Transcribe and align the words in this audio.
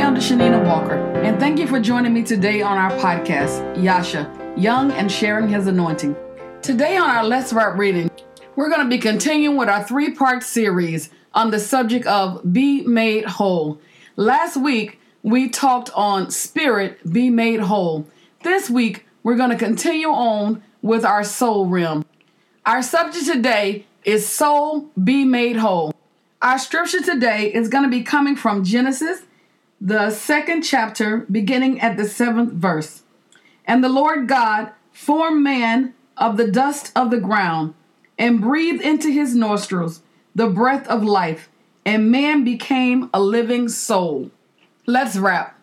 Elder 0.00 0.20
Shanina 0.20 0.64
Walker, 0.64 0.94
and 1.24 1.40
thank 1.40 1.58
you 1.58 1.66
for 1.66 1.80
joining 1.80 2.14
me 2.14 2.22
today 2.22 2.62
on 2.62 2.78
our 2.78 2.92
podcast, 2.98 3.82
Yasha, 3.82 4.32
Young 4.56 4.92
and 4.92 5.10
Sharing 5.10 5.48
His 5.48 5.66
Anointing. 5.66 6.14
Today 6.62 6.96
on 6.96 7.10
our 7.10 7.24
Let's 7.24 7.52
Wrap 7.52 7.76
reading, 7.76 8.08
we're 8.54 8.68
going 8.68 8.84
to 8.84 8.88
be 8.88 8.98
continuing 8.98 9.56
with 9.56 9.68
our 9.68 9.82
three 9.82 10.14
part 10.14 10.44
series 10.44 11.10
on 11.34 11.50
the 11.50 11.58
subject 11.58 12.06
of 12.06 12.52
Be 12.52 12.82
Made 12.82 13.24
Whole. 13.24 13.80
Last 14.14 14.56
week, 14.56 15.00
we 15.24 15.48
talked 15.48 15.90
on 15.96 16.30
Spirit 16.30 17.12
Be 17.12 17.28
Made 17.28 17.60
Whole. 17.60 18.06
This 18.44 18.70
week, 18.70 19.04
we're 19.24 19.36
going 19.36 19.50
to 19.50 19.56
continue 19.56 20.08
on 20.08 20.62
with 20.80 21.04
our 21.04 21.24
soul 21.24 21.66
realm. 21.66 22.04
Our 22.64 22.82
subject 22.82 23.26
today 23.26 23.84
is 24.04 24.28
Soul 24.28 24.90
Be 25.02 25.24
Made 25.24 25.56
Whole. 25.56 25.92
Our 26.40 26.60
scripture 26.60 27.02
today 27.02 27.52
is 27.52 27.68
going 27.68 27.82
to 27.82 27.90
be 27.90 28.04
coming 28.04 28.36
from 28.36 28.62
Genesis, 28.62 29.22
the 29.80 30.10
second 30.10 30.62
chapter, 30.62 31.18
beginning 31.30 31.80
at 31.80 31.96
the 31.96 32.08
seventh 32.08 32.52
verse. 32.52 33.02
And 33.64 33.82
the 33.82 33.88
Lord 33.88 34.26
God 34.26 34.72
formed 34.92 35.42
man 35.42 35.94
of 36.16 36.36
the 36.36 36.50
dust 36.50 36.90
of 36.96 37.10
the 37.10 37.20
ground 37.20 37.74
and 38.18 38.40
breathed 38.40 38.82
into 38.82 39.10
his 39.10 39.34
nostrils 39.34 40.02
the 40.34 40.48
breath 40.48 40.86
of 40.88 41.04
life, 41.04 41.48
and 41.84 42.10
man 42.10 42.44
became 42.44 43.10
a 43.14 43.20
living 43.20 43.68
soul. 43.68 44.30
Let's 44.86 45.16
wrap. 45.16 45.58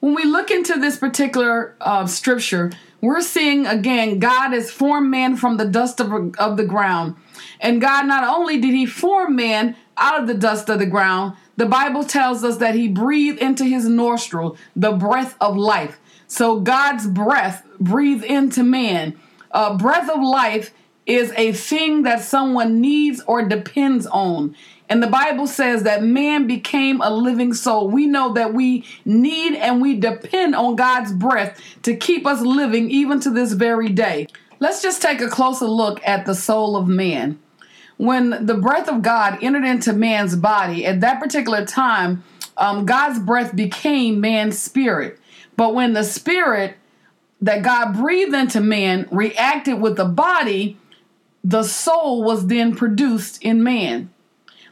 When 0.00 0.14
we 0.14 0.24
look 0.24 0.50
into 0.50 0.80
this 0.80 0.96
particular 0.96 1.76
uh, 1.80 2.06
scripture, 2.06 2.72
we're 3.00 3.20
seeing 3.20 3.66
again 3.66 4.18
God 4.18 4.52
has 4.52 4.70
formed 4.70 5.10
man 5.10 5.36
from 5.36 5.56
the 5.56 5.64
dust 5.64 6.00
of, 6.00 6.34
of 6.38 6.56
the 6.56 6.64
ground. 6.64 7.16
And 7.60 7.80
God 7.80 8.06
not 8.06 8.24
only 8.24 8.60
did 8.60 8.74
he 8.74 8.86
form 8.86 9.36
man 9.36 9.76
out 9.96 10.20
of 10.20 10.26
the 10.26 10.34
dust 10.34 10.68
of 10.68 10.78
the 10.78 10.86
ground, 10.86 11.36
the 11.56 11.66
Bible 11.66 12.04
tells 12.04 12.44
us 12.44 12.58
that 12.58 12.74
he 12.74 12.88
breathed 12.88 13.38
into 13.38 13.64
his 13.64 13.88
nostril 13.88 14.56
the 14.74 14.92
breath 14.92 15.36
of 15.40 15.56
life. 15.56 15.98
So 16.26 16.60
God's 16.60 17.06
breath 17.06 17.66
breathed 17.78 18.24
into 18.24 18.62
man. 18.62 19.18
A 19.50 19.76
breath 19.76 20.08
of 20.08 20.22
life 20.22 20.72
is 21.04 21.32
a 21.36 21.52
thing 21.52 22.02
that 22.02 22.22
someone 22.22 22.80
needs 22.80 23.22
or 23.26 23.46
depends 23.46 24.06
on. 24.06 24.56
And 24.88 25.02
the 25.02 25.08
Bible 25.08 25.46
says 25.46 25.82
that 25.82 26.02
man 26.02 26.46
became 26.46 27.00
a 27.00 27.10
living 27.10 27.54
soul. 27.54 27.88
We 27.88 28.06
know 28.06 28.32
that 28.34 28.54
we 28.54 28.84
need 29.04 29.54
and 29.54 29.80
we 29.80 29.98
depend 29.98 30.54
on 30.54 30.76
God's 30.76 31.12
breath 31.12 31.60
to 31.82 31.96
keep 31.96 32.26
us 32.26 32.40
living 32.40 32.90
even 32.90 33.20
to 33.20 33.30
this 33.30 33.52
very 33.52 33.88
day. 33.88 34.26
Let's 34.60 34.82
just 34.82 35.02
take 35.02 35.20
a 35.20 35.28
closer 35.28 35.66
look 35.66 36.00
at 36.06 36.24
the 36.24 36.34
soul 36.34 36.76
of 36.76 36.88
man. 36.88 37.38
When 38.02 38.46
the 38.46 38.54
breath 38.54 38.88
of 38.88 39.00
God 39.00 39.38
entered 39.44 39.62
into 39.62 39.92
man's 39.92 40.34
body, 40.34 40.84
at 40.84 41.02
that 41.02 41.20
particular 41.20 41.64
time, 41.64 42.24
um, 42.56 42.84
God's 42.84 43.20
breath 43.20 43.54
became 43.54 44.20
man's 44.20 44.58
spirit. 44.58 45.20
But 45.56 45.72
when 45.72 45.92
the 45.92 46.02
spirit 46.02 46.74
that 47.42 47.62
God 47.62 47.92
breathed 47.94 48.34
into 48.34 48.60
man 48.60 49.06
reacted 49.12 49.80
with 49.80 49.96
the 49.96 50.04
body, 50.04 50.78
the 51.44 51.62
soul 51.62 52.24
was 52.24 52.48
then 52.48 52.74
produced 52.74 53.40
in 53.40 53.62
man. 53.62 54.10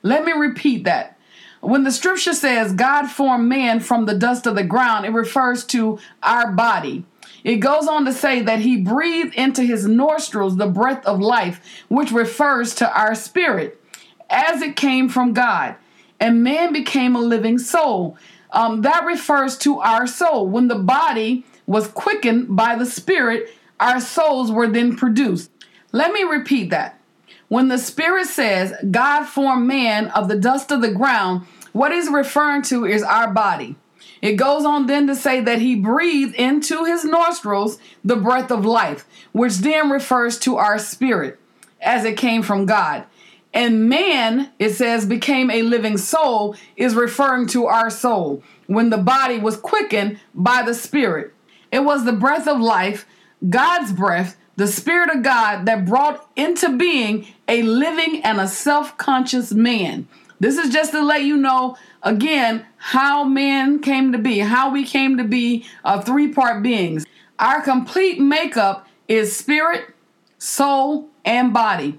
Let 0.03 0.25
me 0.25 0.33
repeat 0.33 0.83
that. 0.83 1.17
When 1.61 1.85
the 1.85 1.93
scripture 1.93 2.35
says 2.35 2.73
God 2.73 3.07
formed 3.07 3.49
man 3.49 3.79
from 3.79 4.07
the 4.07 4.19
dust 4.19 4.49
of 4.49 4.57
the 4.57 4.65
ground, 4.65 5.07
it 5.07 5.11
refers 5.11 5.65
to 5.67 6.01
our 6.21 6.51
body. 6.51 7.05
It 7.45 7.57
goes 7.57 7.87
on 7.87 8.05
to 8.05 8.13
say 8.13 8.43
that 8.43 8.61
he 8.61 8.77
breathed 8.77 9.35
into 9.35 9.63
his 9.63 9.87
nostrils 9.87 10.57
the 10.57 10.67
breath 10.67 11.05
of 11.07 11.21
life, 11.21 11.85
which 11.89 12.13
refers 12.13 12.75
to 12.77 12.93
our 12.93 13.15
spirit, 13.15 13.81
as 14.29 14.63
it 14.63 14.77
came 14.77 15.09
from 15.09 15.33
God. 15.33 15.77
And 16.19 16.45
man 16.45 16.73
became 16.73 17.17
a 17.17 17.21
living 17.21 17.59
soul. 17.59 18.19
Um, 18.53 18.83
that 18.83 19.05
refers 19.05 19.57
to 19.59 19.79
our 19.81 20.07
soul. 20.07 20.47
When 20.49 20.69
the 20.69 20.79
body 20.79 21.47
was 21.67 21.87
quickened 21.89 22.55
by 22.57 22.77
the 22.77 22.87
spirit, 22.87 23.51
our 23.79 24.01
souls 24.01 24.53
were 24.53 24.69
then 24.69 24.97
produced. 24.97 25.51
Let 25.93 26.13
me 26.13 26.23
repeat 26.23 26.71
that. 26.71 27.01
When 27.49 27.67
the 27.67 27.79
Spirit 27.79 28.27
says 28.27 28.73
God 28.91 29.25
formed 29.25 29.67
man 29.67 30.07
of 30.09 30.29
the 30.29 30.39
dust 30.39 30.71
of 30.71 30.83
the 30.83 30.93
ground, 30.93 31.47
what 31.73 31.91
he's 31.91 32.09
referring 32.09 32.63
to 32.63 32.85
is 32.85 33.03
our 33.03 33.33
body. 33.33 33.75
It 34.23 34.37
goes 34.37 34.65
on 34.65 34.87
then 34.87 35.07
to 35.07 35.15
say 35.15 35.41
that 35.41 35.61
he 35.61 35.75
breathed 35.77 36.35
into 36.35 36.85
his 36.85 37.05
nostrils 37.05 37.79
the 38.05 38.17
breath 38.17 38.51
of 38.51 38.67
life, 38.67 39.07
which 39.33 39.59
then 39.59 39.91
refers 39.91 40.39
to 40.41 40.57
our 40.57 40.79
spirit 40.79 41.39
as 41.81 42.05
it 42.05 42.17
came 42.17 42.43
from 42.43 42.67
God. 42.67 43.05
And 43.53 43.89
man, 43.89 44.51
it 44.59 44.71
says, 44.71 45.07
became 45.07 45.51
a 45.51 45.63
living 45.63 45.97
soul, 45.97 46.55
is 46.77 46.95
referring 46.95 47.49
to 47.49 47.67
our 47.67 47.91
soul 47.91 48.43
when 48.67 48.91
the 48.91 48.99
body 48.99 49.39
was 49.39 49.57
quickened 49.57 50.21
by 50.35 50.63
the 50.63 50.75
spirit. 50.75 51.35
It 51.73 51.81
was 51.81 52.05
the 52.05 52.13
breath 52.13 52.47
of 52.47 52.61
life, 52.61 53.07
God's 53.49 53.93
breath, 53.93 54.37
the 54.57 54.67
Spirit 54.67 55.09
of 55.09 55.23
God 55.23 55.65
that 55.65 55.87
brought 55.87 56.29
into 56.37 56.77
being 56.77 57.27
a 57.49 57.63
living 57.63 58.23
and 58.23 58.39
a 58.39 58.47
self 58.47 58.97
conscious 58.99 59.53
man. 59.53 60.07
This 60.39 60.59
is 60.59 60.71
just 60.71 60.93
to 60.93 61.03
let 61.03 61.23
you 61.23 61.37
know 61.39 61.77
again 62.03 62.67
how 62.77 63.25
man 63.25 63.81
came 63.81 64.13
to 64.13 64.19
be, 64.19 64.39
how 64.39 64.71
we 64.71 64.85
came 64.85 65.17
to 65.17 65.25
be 65.25 65.65
uh, 65.85 66.01
three 66.01 66.33
part 66.33 66.63
beings. 66.63 67.05
Our 67.39 67.63
complete 67.63 68.21
makeup 68.21 68.87
is 69.09 69.37
spirit, 69.37 69.95
soul, 70.39 71.09
and 71.25 71.53
body. 71.53 71.99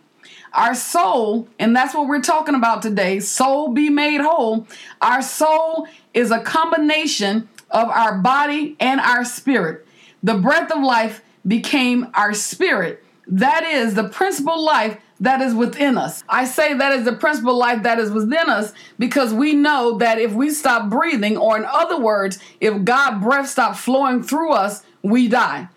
Our 0.54 0.76
soul, 0.76 1.48
and 1.60 1.76
that's 1.76 1.94
what 1.94 2.08
we're 2.08 2.22
talking 2.22 2.56
about 2.56 2.82
today 2.82 3.20
soul 3.20 3.70
be 3.70 3.90
made 3.90 4.22
whole. 4.22 4.68
Our 5.02 5.22
soul 5.22 5.88
is 6.14 6.32
a 6.32 6.42
combination 6.42 7.48
of 7.70 7.90
our 7.90 8.18
body 8.18 8.76
and 8.80 9.00
our 9.00 9.24
spirit. 9.24 9.88
The 10.24 10.36
breath 10.36 10.72
of 10.72 10.84
life 10.84 11.22
became 11.48 12.08
our 12.14 12.34
spirit. 12.34 13.04
That 13.28 13.64
is 13.64 13.94
the 13.94 14.10
principal 14.10 14.64
life 14.64 14.98
that 15.22 15.40
is 15.40 15.54
within 15.54 15.98
us. 15.98 16.24
I 16.28 16.46
say 16.46 16.74
that 16.74 16.94
is 16.94 17.06
the 17.06 17.14
principal 17.14 17.56
life 17.56 17.84
that 17.84 18.00
is 18.00 18.12
within 18.12 18.50
us 18.50 18.74
because 19.00 19.34
we 19.34 19.54
know 19.54 19.98
that 20.00 20.20
if 20.20 20.34
we 20.34 20.50
stop 20.50 20.90
breathing, 20.90 21.38
or 21.38 21.58
in 21.58 21.64
other 21.66 22.00
words, 22.00 22.40
if 22.60 22.84
God 22.84 23.22
breath 23.22 23.48
stopped 23.48 23.78
flowing 23.78 24.24
through 24.24 24.52
us, 24.52 24.84
we 25.04 25.28
die. 25.28 25.70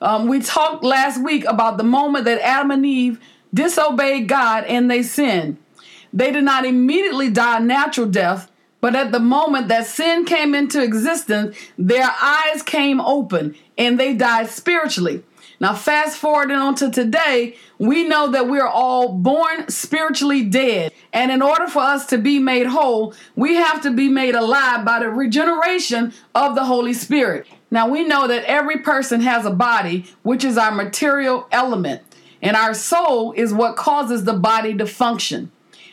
Um, 0.00 0.28
we 0.28 0.40
talked 0.40 0.82
last 0.82 1.22
week 1.22 1.44
about 1.44 1.76
the 1.76 1.84
moment 1.84 2.24
that 2.24 2.40
Adam 2.40 2.70
and 2.70 2.84
Eve 2.84 3.20
disobeyed 3.52 4.28
God 4.28 4.64
and 4.64 4.90
they 4.90 5.02
sinned. 5.02 5.58
They 6.12 6.32
did 6.32 6.44
not 6.44 6.64
immediately 6.64 7.30
die 7.30 7.58
natural 7.58 8.06
death, 8.06 8.50
but 8.80 8.96
at 8.96 9.12
the 9.12 9.20
moment 9.20 9.68
that 9.68 9.86
sin 9.86 10.24
came 10.24 10.54
into 10.54 10.82
existence, 10.82 11.56
their 11.76 12.10
eyes 12.22 12.62
came 12.62 13.00
open 13.00 13.54
and 13.76 14.00
they 14.00 14.14
died 14.14 14.48
spiritually. 14.48 15.22
Now, 15.58 15.74
fast 15.74 16.18
forwarding 16.18 16.56
on 16.56 16.74
to 16.76 16.90
today, 16.90 17.56
we 17.78 18.04
know 18.04 18.30
that 18.30 18.48
we're 18.48 18.66
all 18.66 19.14
born 19.14 19.68
spiritually 19.70 20.42
dead. 20.42 20.92
And 21.12 21.30
in 21.30 21.40
order 21.40 21.66
for 21.66 21.80
us 21.80 22.06
to 22.06 22.18
be 22.18 22.38
made 22.38 22.66
whole, 22.66 23.14
we 23.36 23.54
have 23.54 23.80
to 23.82 23.90
be 23.90 24.08
made 24.08 24.34
alive 24.34 24.84
by 24.84 24.98
the 24.98 25.08
regeneration 25.08 26.12
of 26.34 26.54
the 26.54 26.64
Holy 26.64 26.92
Spirit. 26.92 27.46
Now, 27.70 27.88
we 27.88 28.04
know 28.04 28.28
that 28.28 28.44
every 28.44 28.78
person 28.78 29.20
has 29.22 29.46
a 29.46 29.50
body, 29.50 30.06
which 30.22 30.44
is 30.44 30.58
our 30.58 30.72
material 30.72 31.48
element, 31.50 32.02
and 32.42 32.56
our 32.56 32.74
soul 32.74 33.32
is 33.32 33.52
what 33.52 33.76
causes 33.76 34.24
the 34.24 34.34
body 34.34 34.76
to 34.76 34.86
function. 34.86 35.50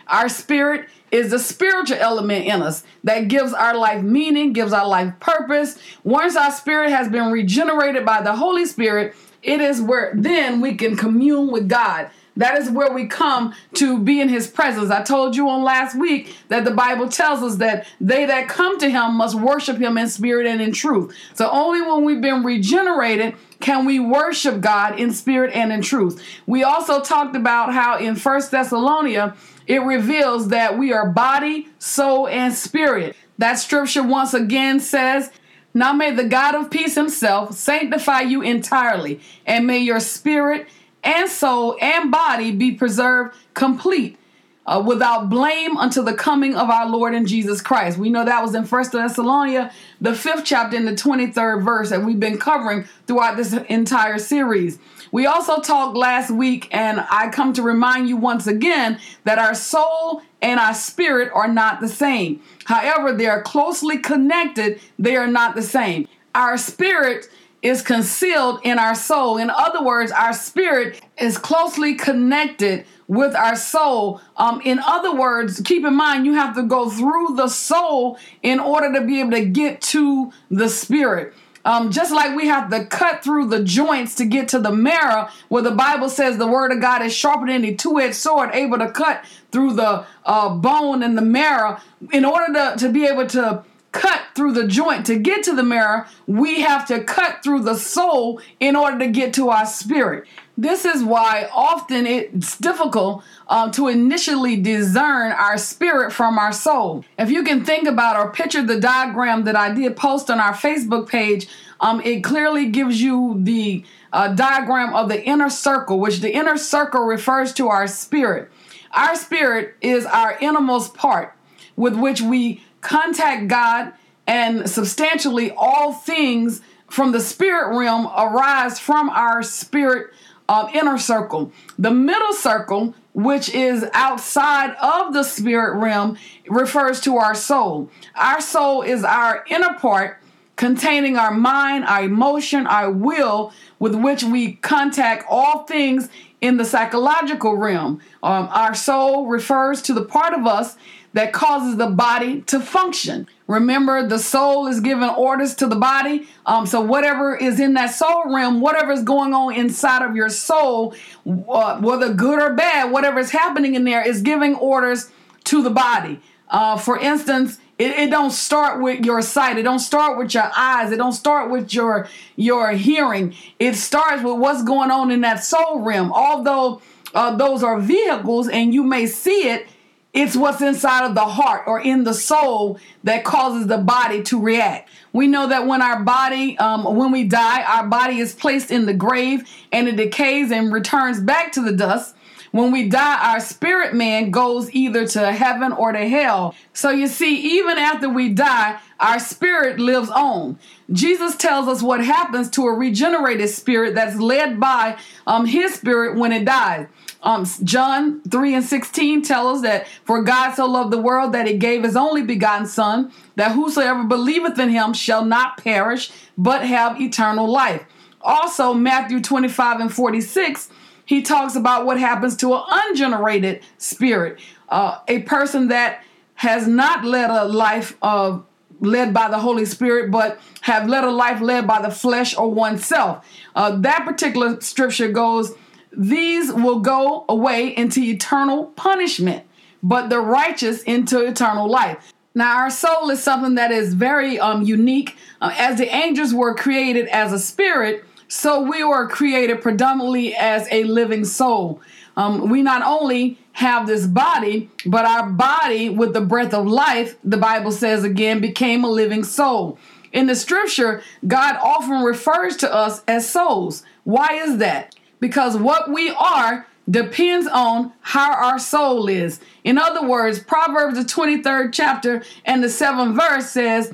Our 0.08 0.28
spirit 0.28 0.90
is 1.12 1.32
the 1.32 1.40
spiritual 1.40 1.98
element 1.98 2.46
in 2.46 2.62
us 2.62 2.84
that 3.04 3.28
gives 3.28 3.54
our 3.54 3.78
life 3.78 4.04
meaning, 4.04 4.52
gives 4.52 4.74
our 4.74 4.88
life 4.88 5.14
purpose. 5.20 5.78
Once 6.04 6.36
our 6.36 6.52
spirit 6.52 6.90
has 6.90 7.08
been 7.08 7.32
regenerated 7.32 8.06
by 8.06 8.22
the 8.22 8.36
Holy 8.36 8.66
Spirit, 8.66 9.16
it 9.44 9.62
is 9.62 9.82
where 9.82 10.14
then 10.16 10.62
we 10.62 10.76
can 10.76 10.96
commune 10.96 11.52
with 11.52 11.68
God. 11.68 12.10
That 12.36 12.58
is 12.58 12.70
where 12.70 12.92
we 12.92 13.06
come 13.06 13.54
to 13.76 14.00
be 14.00 14.20
in 14.20 14.28
his 14.28 14.48
presence. 14.48 14.90
I 14.90 15.04
told 15.04 15.36
you 15.36 15.50
on 15.50 15.64
last 15.64 15.96
week 15.96 16.36
that 16.48 16.66
the 16.66 16.72
Bible 16.72 17.08
tells 17.08 17.44
us 17.44 17.58
that 17.58 17.86
they 18.02 18.26
that 18.26 18.48
come 18.48 18.80
to 18.80 18.90
him 18.90 19.16
must 19.16 19.36
worship 19.36 19.78
him 19.78 19.98
in 20.00 20.08
spirit 20.08 20.48
and 20.48 20.60
in 20.60 20.72
truth. 20.72 21.16
So 21.36 21.50
only 21.52 21.82
when 21.82 22.04
we've 22.04 22.22
been 22.22 22.44
regenerated 22.44 23.36
can 23.60 23.86
we 23.86 24.00
worship 24.00 24.62
God 24.62 25.00
in 25.00 25.14
spirit 25.14 25.54
and 25.54 25.72
in 25.72 25.82
truth. 25.82 26.24
We 26.48 26.64
also 26.64 27.02
talked 27.02 27.36
about 27.36 27.74
how 27.74 28.00
in 28.00 28.16
First 28.16 28.50
Thessalonians 28.50 29.34
it 29.68 29.80
reveals 29.80 30.50
that 30.50 30.78
we 30.78 30.92
are 30.92 31.10
body, 31.10 31.70
soul, 31.78 32.28
and 32.28 32.54
spirit. 32.54 33.16
That 33.38 33.56
scripture 33.56 34.04
once 34.04 34.34
again 34.34 34.80
says, 34.80 35.32
Now 35.74 35.94
may 35.94 36.12
the 36.12 36.26
God 36.26 36.56
of 36.56 36.70
peace 36.70 36.96
himself 36.96 37.56
sanctify 37.56 38.22
you 38.22 38.42
entirely, 38.42 39.22
and 39.46 39.66
may 39.66 39.80
your 39.80 40.00
spirit 40.00 40.68
and 41.04 41.30
soul 41.30 41.78
and 41.82 42.12
body 42.12 42.52
be 42.52 42.74
preserved 42.74 43.36
complete 43.54 44.18
uh, 44.66 44.82
without 44.86 45.30
blame 45.30 45.76
until 45.78 46.04
the 46.04 46.14
coming 46.14 46.56
of 46.56 46.70
our 46.70 46.88
Lord 46.88 47.14
and 47.14 47.28
Jesus 47.28 47.62
Christ. 47.62 47.98
We 47.98 48.10
know 48.10 48.24
that 48.24 48.42
was 48.42 48.56
in 48.56 48.66
First 48.66 48.94
Thessalonians, 48.94 49.72
the 50.04 50.14
fifth 50.14 50.44
chapter, 50.44 50.76
in 50.76 50.84
the 50.84 50.92
23rd 50.92 51.64
verse 51.64 51.90
that 51.90 52.04
we've 52.04 52.20
been 52.20 52.38
covering 52.38 52.84
throughout 53.08 53.38
this 53.38 53.54
entire 53.54 54.20
series. 54.20 54.78
We 55.14 55.26
also 55.26 55.62
talked 55.62 55.96
last 55.96 56.30
week, 56.30 56.68
and 56.72 57.06
I 57.10 57.30
come 57.30 57.54
to 57.54 57.62
remind 57.62 58.10
you 58.10 58.18
once 58.18 58.46
again 58.46 59.00
that 59.24 59.40
our 59.40 59.56
soul 59.56 60.22
and 60.42 60.60
our 60.60 60.74
spirit 60.74 61.32
are 61.34 61.48
not 61.48 61.80
the 61.80 61.88
same. 61.88 62.42
However, 62.66 63.14
they 63.14 63.28
are 63.28 63.42
closely 63.42 63.98
connected, 63.98 64.82
they 65.00 65.16
are 65.16 65.28
not 65.28 65.56
the 65.56 65.62
same. 65.62 66.10
Our 66.36 66.58
spirit 66.58 67.30
is 67.64 67.82
concealed 67.82 68.60
in 68.64 68.78
our 68.78 68.94
soul. 68.94 69.38
In 69.38 69.50
other 69.50 69.82
words, 69.82 70.12
our 70.12 70.34
spirit 70.34 71.02
is 71.18 71.38
closely 71.38 71.96
connected 71.96 72.86
with 73.08 73.36
our 73.36 73.56
soul. 73.56 74.22
Um, 74.36 74.62
in 74.66 74.80
other 74.80 75.16
words, 75.16 75.62
keep 75.62 75.86
in 75.86 75.96
mind 75.96 76.26
you 76.26 76.34
have 76.34 76.56
to 76.56 76.64
go 76.64 76.90
through 76.90 77.36
the 77.36 77.48
soul 77.48 78.20
in 78.44 78.60
order 78.60 78.94
to 78.94 79.06
be 79.06 79.22
able 79.22 79.32
to 79.32 79.46
get 79.46 79.82
to 79.82 80.32
the 80.52 80.68
spirit. 80.68 81.34
Um, 81.66 81.92
just 81.92 82.12
like 82.12 82.36
we 82.36 82.48
have 82.48 82.70
to 82.72 82.86
cut 82.86 83.24
through 83.24 83.48
the 83.48 83.64
joints 83.64 84.16
to 84.16 84.26
get 84.26 84.50
to 84.50 84.60
the 84.60 84.72
marrow, 84.72 85.30
where 85.48 85.64
the 85.64 85.72
Bible 85.72 86.10
says 86.10 86.38
the 86.38 86.46
word 86.46 86.74
of 86.74 86.82
God 86.82 87.02
is 87.02 87.16
sharper 87.16 87.48
than 87.48 87.64
a 87.64 87.74
two-edged 87.74 88.16
sword, 88.16 88.50
able 88.52 88.78
to 88.80 88.92
cut 88.92 89.24
through 89.54 89.74
the 89.74 90.06
uh, 90.26 90.50
bone 90.50 91.02
and 91.02 91.18
the 91.18 91.22
marrow. 91.22 91.80
In 92.12 92.26
order 92.26 92.52
to, 92.54 92.76
to 92.80 92.90
be 92.90 93.06
able 93.06 93.28
to 93.28 93.64
cut 93.94 94.22
through 94.36 94.52
the 94.52 94.68
joint 94.68 95.06
to 95.06 95.18
get 95.18 95.44
to 95.44 95.56
the 95.56 95.64
marrow, 95.64 96.06
we 96.28 96.62
have 96.62 96.86
to 96.88 97.04
cut 97.04 97.42
through 97.44 97.62
the 97.62 97.78
soul 97.78 98.42
in 98.60 98.76
order 98.76 99.00
to 99.00 99.08
get 99.08 99.34
to 99.36 99.50
our 99.50 99.66
spirit. 99.66 100.26
This 100.58 100.84
is 100.84 101.04
why 101.04 101.50
often 101.54 102.06
it's 102.06 102.58
difficult 102.58 103.24
um, 103.48 103.72
to 103.72 103.88
initially 103.88 104.58
discern 104.58 105.32
our 105.32 105.58
spirit 105.58 106.12
from 106.12 106.38
our 106.38 106.52
soul. 106.52 107.06
If 107.18 107.32
you 107.32 107.44
can 107.44 107.64
think 107.64 107.88
about 107.88 108.18
or 108.18 108.32
picture 108.32 108.64
the 108.64 108.80
diagram 108.80 109.46
that 109.46 109.56
I 109.56 109.74
did 109.74 109.96
post 109.96 110.30
on 110.30 110.40
our 110.40 110.54
Facebook 110.54 111.08
page, 111.08 111.48
um, 111.80 112.02
it 112.02 112.24
clearly 112.24 112.68
gives 112.68 113.02
you 113.02 113.38
the 113.40 113.84
uh, 114.12 114.34
diagram 114.34 114.94
of 114.94 115.10
the 115.10 115.24
inner 115.24 115.50
circle, 115.50 116.00
which 116.00 116.20
the 116.20 116.34
inner 116.34 116.58
circle 116.58 117.02
refers 117.02 117.54
to 117.54 117.70
our 117.70 117.88
spirit. 117.88 118.52
Our 118.92 119.16
spirit 119.16 119.76
is 119.82 120.06
our 120.06 120.38
innermost 120.40 120.94
part 120.94 121.36
with 121.76 121.96
which 121.96 122.22
we 122.22 122.64
contact 122.84 123.48
God, 123.48 123.94
and 124.28 124.70
substantially 124.70 125.52
all 125.52 125.94
things 125.94 126.62
from 126.90 127.12
the 127.12 127.20
spirit 127.20 127.76
realm 127.76 128.06
arise 128.06 128.80
from 128.80 129.10
our 129.10 129.42
spirit 129.42 130.14
uh, 130.48 130.70
inner 130.74 130.98
circle. 130.98 131.52
The 131.80 131.92
middle 131.92 132.34
circle, 132.34 132.94
which 133.14 133.50
is 133.50 133.86
outside 133.94 134.76
of 134.82 135.14
the 135.14 135.24
spirit 135.24 135.78
realm, 135.78 136.18
refers 136.48 137.00
to 137.02 137.18
our 137.18 137.34
soul. 137.34 137.90
Our 138.16 138.42
soul 138.42 138.82
is 138.82 139.04
our 139.04 139.44
inner 139.50 139.74
part 139.74 140.20
containing 140.56 141.18
our 141.18 141.34
mind, 141.34 141.86
our 141.86 142.04
emotion, 142.04 142.68
our 142.68 142.92
will, 142.92 143.52
with 143.80 143.96
which 143.96 144.24
we 144.24 144.54
contact 144.54 145.26
all 145.28 145.64
things 145.64 146.10
in 146.42 146.58
the 146.58 146.66
psychological 146.66 147.56
realm. 147.56 148.02
Um, 148.22 148.50
our 148.52 148.76
soul 148.76 149.28
refers 149.28 149.82
to 149.84 149.94
the 149.94 150.06
part 150.06 150.34
of 150.34 150.46
us 150.46 150.76
that 151.14 151.32
causes 151.32 151.78
the 151.78 151.88
body 151.88 152.42
to 152.42 152.60
function. 152.60 153.28
Remember, 153.48 154.06
the 154.08 154.20
soul 154.20 154.68
is 154.68 154.80
giving 154.80 155.10
orders 155.10 155.56
to 155.56 155.68
the 155.68 155.76
body. 155.76 156.28
Um, 156.46 156.66
so, 156.66 156.82
whatever 156.82 157.36
is 157.36 157.60
in 157.60 157.74
that 157.76 157.94
soul 157.94 158.34
realm, 158.34 158.62
whatever 158.62 158.92
is 158.92 159.04
going 159.04 159.34
on 159.34 159.54
inside 159.54 160.04
of 160.04 160.16
your 160.16 160.30
soul, 160.30 160.96
uh, 161.26 161.80
whether 161.80 162.14
good 162.14 162.42
or 162.42 162.54
bad, 162.54 162.92
whatever 162.92 163.20
is 163.20 163.32
happening 163.32 163.76
in 163.76 163.84
there 163.84 164.06
is 164.06 164.22
giving 164.22 164.56
orders 164.56 165.12
to 165.46 165.62
the 165.62 165.70
body. 165.70 166.20
Uh, 166.50 166.78
for 166.78 166.98
instance, 167.00 167.60
it, 167.80 167.92
it, 167.92 168.10
don't 168.12 168.32
start 168.32 168.82
with 168.82 169.04
your 169.04 169.22
sight. 169.22 169.58
It 169.58 169.64
don't 169.64 169.80
start 169.80 170.18
with 170.18 170.34
your 170.34 170.52
eyes. 170.56 170.92
It 170.92 170.98
don't 170.98 171.14
start 171.14 171.50
with 171.50 171.74
your 171.74 172.08
your 172.36 172.72
hearing. 172.72 173.36
It 173.60 173.76
starts 173.76 174.24
with 174.24 174.38
what's 174.38 174.64
going 174.64 174.92
on 174.92 175.12
in 175.12 175.22
that 175.22 175.44
soul 175.44 175.80
realm. 175.82 176.14
Although 176.14 176.82
uh, 177.14 177.36
those 177.36 177.64
are 177.64 177.80
vehicles, 177.80 178.48
and 178.48 178.74
you 178.74 178.84
may 178.84 179.06
see 179.06 179.50
it 179.50 179.68
it's 180.14 180.36
what's 180.36 180.62
inside 180.62 181.06
of 181.06 181.16
the 181.16 181.26
heart 181.26 181.64
or 181.66 181.82
in 181.82 182.04
the 182.04 182.14
soul 182.14 182.80
that 183.04 183.24
causes 183.24 183.68
the 183.68 183.80
body 183.80 184.22
to 184.24 184.40
react. 184.40 184.90
We 185.12 185.28
know 185.28 185.48
that 185.48 185.66
when 185.66 185.82
our 185.82 186.04
body, 186.04 186.58
um, 186.60 186.84
when 186.96 187.12
we 187.12 187.24
die, 187.24 187.64
our 187.64 187.88
body 187.88 188.20
is 188.20 188.34
placed 188.34 188.70
in 188.70 188.86
the 188.86 188.94
grave 188.94 189.50
and 189.72 189.88
it 189.88 189.96
decays 189.96 190.52
and 190.52 190.72
returns 190.72 191.20
back 191.20 191.52
to 191.54 191.62
the 191.62 191.72
dust. 191.72 192.16
When 192.52 192.72
we 192.72 192.88
die, 192.88 193.32
our 193.34 193.40
spirit 193.40 193.96
man 193.96 194.30
goes 194.30 194.72
either 194.72 195.08
to 195.08 195.32
heaven 195.32 195.72
or 195.72 195.92
to 195.92 196.08
hell. 196.08 196.54
So 196.72 196.92
you 196.92 197.08
see, 197.08 197.58
even 197.58 197.80
after 197.80 198.08
we 198.08 198.30
die, 198.30 198.80
our 199.00 199.20
spirit 199.20 199.80
lives 199.80 200.10
on. 200.12 200.60
Jesus 200.92 201.36
tells 201.36 201.68
us 201.68 201.82
what 201.82 202.06
happens 202.06 202.52
to 202.52 202.68
a 202.68 202.74
regenerated 202.74 203.50
spirit 203.50 203.96
that's 203.96 204.18
led 204.18 204.60
by 204.60 205.00
um, 205.26 205.48
his 205.48 205.74
spirit 205.74 206.16
when 206.16 206.32
it 206.32 206.46
dies. 206.46 206.86
Um, 207.24 207.46
John 207.64 208.22
3 208.30 208.56
and 208.56 208.66
16 208.66 209.22
tell 209.22 209.48
us 209.48 209.62
that 209.62 209.88
for 210.04 210.22
God 210.22 210.54
so 210.54 210.66
loved 210.66 210.92
the 210.92 211.02
world 211.02 211.34
that 211.34 211.48
he 211.48 211.58
gave 211.58 211.84
his 211.84 211.96
only 211.96 212.22
begotten 212.22 212.68
Son, 212.68 213.12
that 213.38 213.54
whosoever 213.54 214.04
believeth 214.04 214.60
in 214.60 214.70
him 214.70 214.94
shall 214.94 215.24
not 215.24 215.58
perish, 215.58 216.12
but 216.38 216.66
have 216.66 217.00
eternal 217.00 217.50
life. 217.50 217.86
Also, 218.22 218.74
Matthew 218.74 219.22
25 219.22 219.80
and 219.80 219.94
46, 219.94 220.70
he 221.06 221.22
talks 221.22 221.56
about 221.56 221.86
what 221.86 222.00
happens 222.00 222.36
to 222.38 222.54
an 222.54 222.64
ungenerated 222.70 223.62
spirit, 223.78 224.40
uh, 224.70 225.00
a 225.08 225.20
person 225.24 225.70
that 225.70 226.04
has 226.36 226.68
not 226.68 227.06
led 227.06 227.30
a 227.30 227.46
life 227.46 227.98
of 228.02 228.46
led 228.80 229.14
by 229.14 229.30
the 229.30 229.40
Holy 229.40 229.66
Spirit, 229.66 230.12
but 230.12 230.40
have 230.62 230.90
led 230.90 231.06
a 231.06 231.12
life 231.12 231.40
led 231.40 231.66
by 231.66 231.82
the 231.82 231.92
flesh 231.92 232.36
or 232.38 232.52
oneself. 232.52 233.26
Uh, 233.56 233.78
that 233.78 234.04
particular 234.06 234.60
scripture 234.60 235.10
goes 235.10 235.54
these 235.96 236.52
will 236.52 236.80
go 236.80 237.26
away 237.30 237.76
into 237.76 238.02
eternal 238.02 238.66
punishment, 238.76 239.44
but 239.82 240.10
the 240.10 240.20
righteous 240.20 240.84
into 240.84 241.20
eternal 241.26 241.70
life. 241.70 242.14
Now, 242.36 242.58
our 242.58 242.70
soul 242.70 243.10
is 243.12 243.22
something 243.22 243.56
that 243.56 243.72
is 243.72 243.94
very 243.94 244.40
um, 244.40 244.64
unique. 244.64 245.16
Uh, 245.40 245.54
as 245.58 245.78
the 245.78 245.94
angels 245.94 246.34
were 246.34 246.56
created 246.56 247.08
as 247.10 247.32
a 247.32 247.38
spirit, 247.38 248.04
so 248.28 248.62
we 248.62 248.84
were 248.84 249.08
created 249.08 249.62
predominantly 249.62 250.36
as 250.36 250.68
a 250.72 250.84
living 250.86 251.26
soul. 251.26 251.80
Um, 252.18 252.50
we 252.50 252.64
not 252.64 252.82
only 252.82 253.38
have 253.54 253.86
this 253.86 254.08
body, 254.08 254.70
but 254.86 255.06
our 255.06 255.30
body, 255.30 255.90
with 255.90 256.14
the 256.14 256.22
breath 256.22 256.54
of 256.54 256.66
life, 256.66 257.16
the 257.24 257.38
Bible 257.38 257.72
says 257.72 258.04
again, 258.04 258.40
became 258.40 258.84
a 258.84 258.90
living 258.90 259.24
soul. 259.24 259.78
In 260.12 260.26
the 260.28 260.36
scripture, 260.36 261.04
God 261.28 261.58
often 261.62 262.04
refers 262.04 262.58
to 262.58 262.74
us 262.74 263.04
as 263.08 263.30
souls. 263.30 263.84
Why 264.04 264.34
is 264.34 264.58
that? 264.58 264.96
Because 265.24 265.56
what 265.56 265.90
we 265.90 266.10
are 266.10 266.68
depends 266.90 267.48
on 267.48 267.94
how 268.02 268.34
our 268.34 268.60
soul 268.60 269.08
is. 269.08 269.40
In 269.64 269.78
other 269.78 270.06
words, 270.06 270.40
Proverbs, 270.40 270.98
the 270.98 271.06
23rd 271.06 271.72
chapter 271.72 272.24
and 272.44 272.62
the 272.62 272.68
7th 272.68 273.16
verse 273.16 273.50
says, 273.50 273.94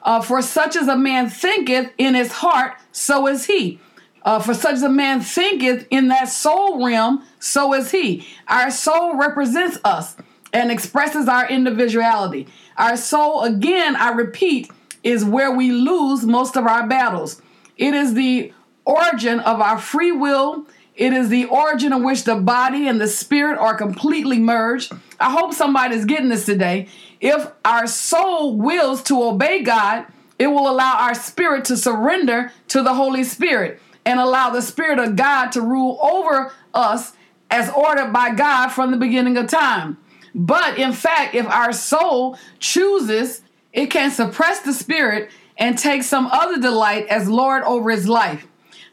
uh, 0.00 0.22
For 0.22 0.40
such 0.40 0.76
as 0.76 0.88
a 0.88 0.96
man 0.96 1.28
thinketh 1.28 1.92
in 1.98 2.14
his 2.14 2.32
heart, 2.32 2.78
so 2.92 3.26
is 3.26 3.44
he. 3.44 3.78
Uh, 4.22 4.38
for 4.38 4.54
such 4.54 4.72
as 4.72 4.82
a 4.82 4.88
man 4.88 5.20
thinketh 5.20 5.86
in 5.90 6.08
that 6.08 6.30
soul 6.30 6.82
realm, 6.82 7.26
so 7.40 7.74
is 7.74 7.90
he. 7.90 8.26
Our 8.48 8.70
soul 8.70 9.16
represents 9.16 9.76
us 9.84 10.16
and 10.54 10.70
expresses 10.70 11.28
our 11.28 11.46
individuality. 11.46 12.46
Our 12.78 12.96
soul, 12.96 13.42
again, 13.42 13.96
I 13.96 14.12
repeat, 14.12 14.70
is 15.02 15.26
where 15.26 15.54
we 15.54 15.72
lose 15.72 16.24
most 16.24 16.56
of 16.56 16.64
our 16.64 16.86
battles. 16.86 17.42
It 17.76 17.92
is 17.92 18.14
the 18.14 18.54
origin 18.90 19.40
of 19.40 19.60
our 19.60 19.78
free 19.78 20.12
will. 20.12 20.66
It 20.94 21.12
is 21.12 21.28
the 21.28 21.46
origin 21.46 21.92
in 21.92 22.04
which 22.04 22.24
the 22.24 22.34
body 22.34 22.88
and 22.88 23.00
the 23.00 23.08
spirit 23.08 23.58
are 23.58 23.74
completely 23.74 24.38
merged. 24.38 24.92
I 25.18 25.30
hope 25.30 25.54
somebody's 25.54 26.04
getting 26.04 26.28
this 26.28 26.44
today. 26.44 26.88
If 27.20 27.50
our 27.64 27.86
soul 27.86 28.56
wills 28.56 29.02
to 29.04 29.22
obey 29.22 29.62
God, 29.62 30.06
it 30.38 30.48
will 30.48 30.70
allow 30.70 30.96
our 30.96 31.14
spirit 31.14 31.66
to 31.66 31.76
surrender 31.76 32.52
to 32.68 32.82
the 32.82 32.94
Holy 32.94 33.24
Spirit 33.24 33.80
and 34.04 34.18
allow 34.18 34.50
the 34.50 34.62
Spirit 34.62 34.98
of 34.98 35.16
God 35.16 35.52
to 35.52 35.60
rule 35.60 35.98
over 36.02 36.52
us 36.72 37.12
as 37.50 37.70
ordered 37.70 38.12
by 38.12 38.34
God 38.34 38.68
from 38.68 38.90
the 38.90 38.96
beginning 38.96 39.36
of 39.36 39.48
time. 39.48 39.98
But 40.34 40.78
in 40.78 40.92
fact, 40.92 41.34
if 41.34 41.46
our 41.46 41.72
soul 41.72 42.38
chooses, 42.58 43.42
it 43.72 43.86
can 43.86 44.10
suppress 44.10 44.60
the 44.60 44.72
Spirit 44.72 45.30
and 45.58 45.76
take 45.78 46.02
some 46.02 46.26
other 46.26 46.58
delight 46.58 47.06
as 47.08 47.28
Lord 47.28 47.62
over 47.64 47.90
his 47.90 48.08
life. 48.08 48.46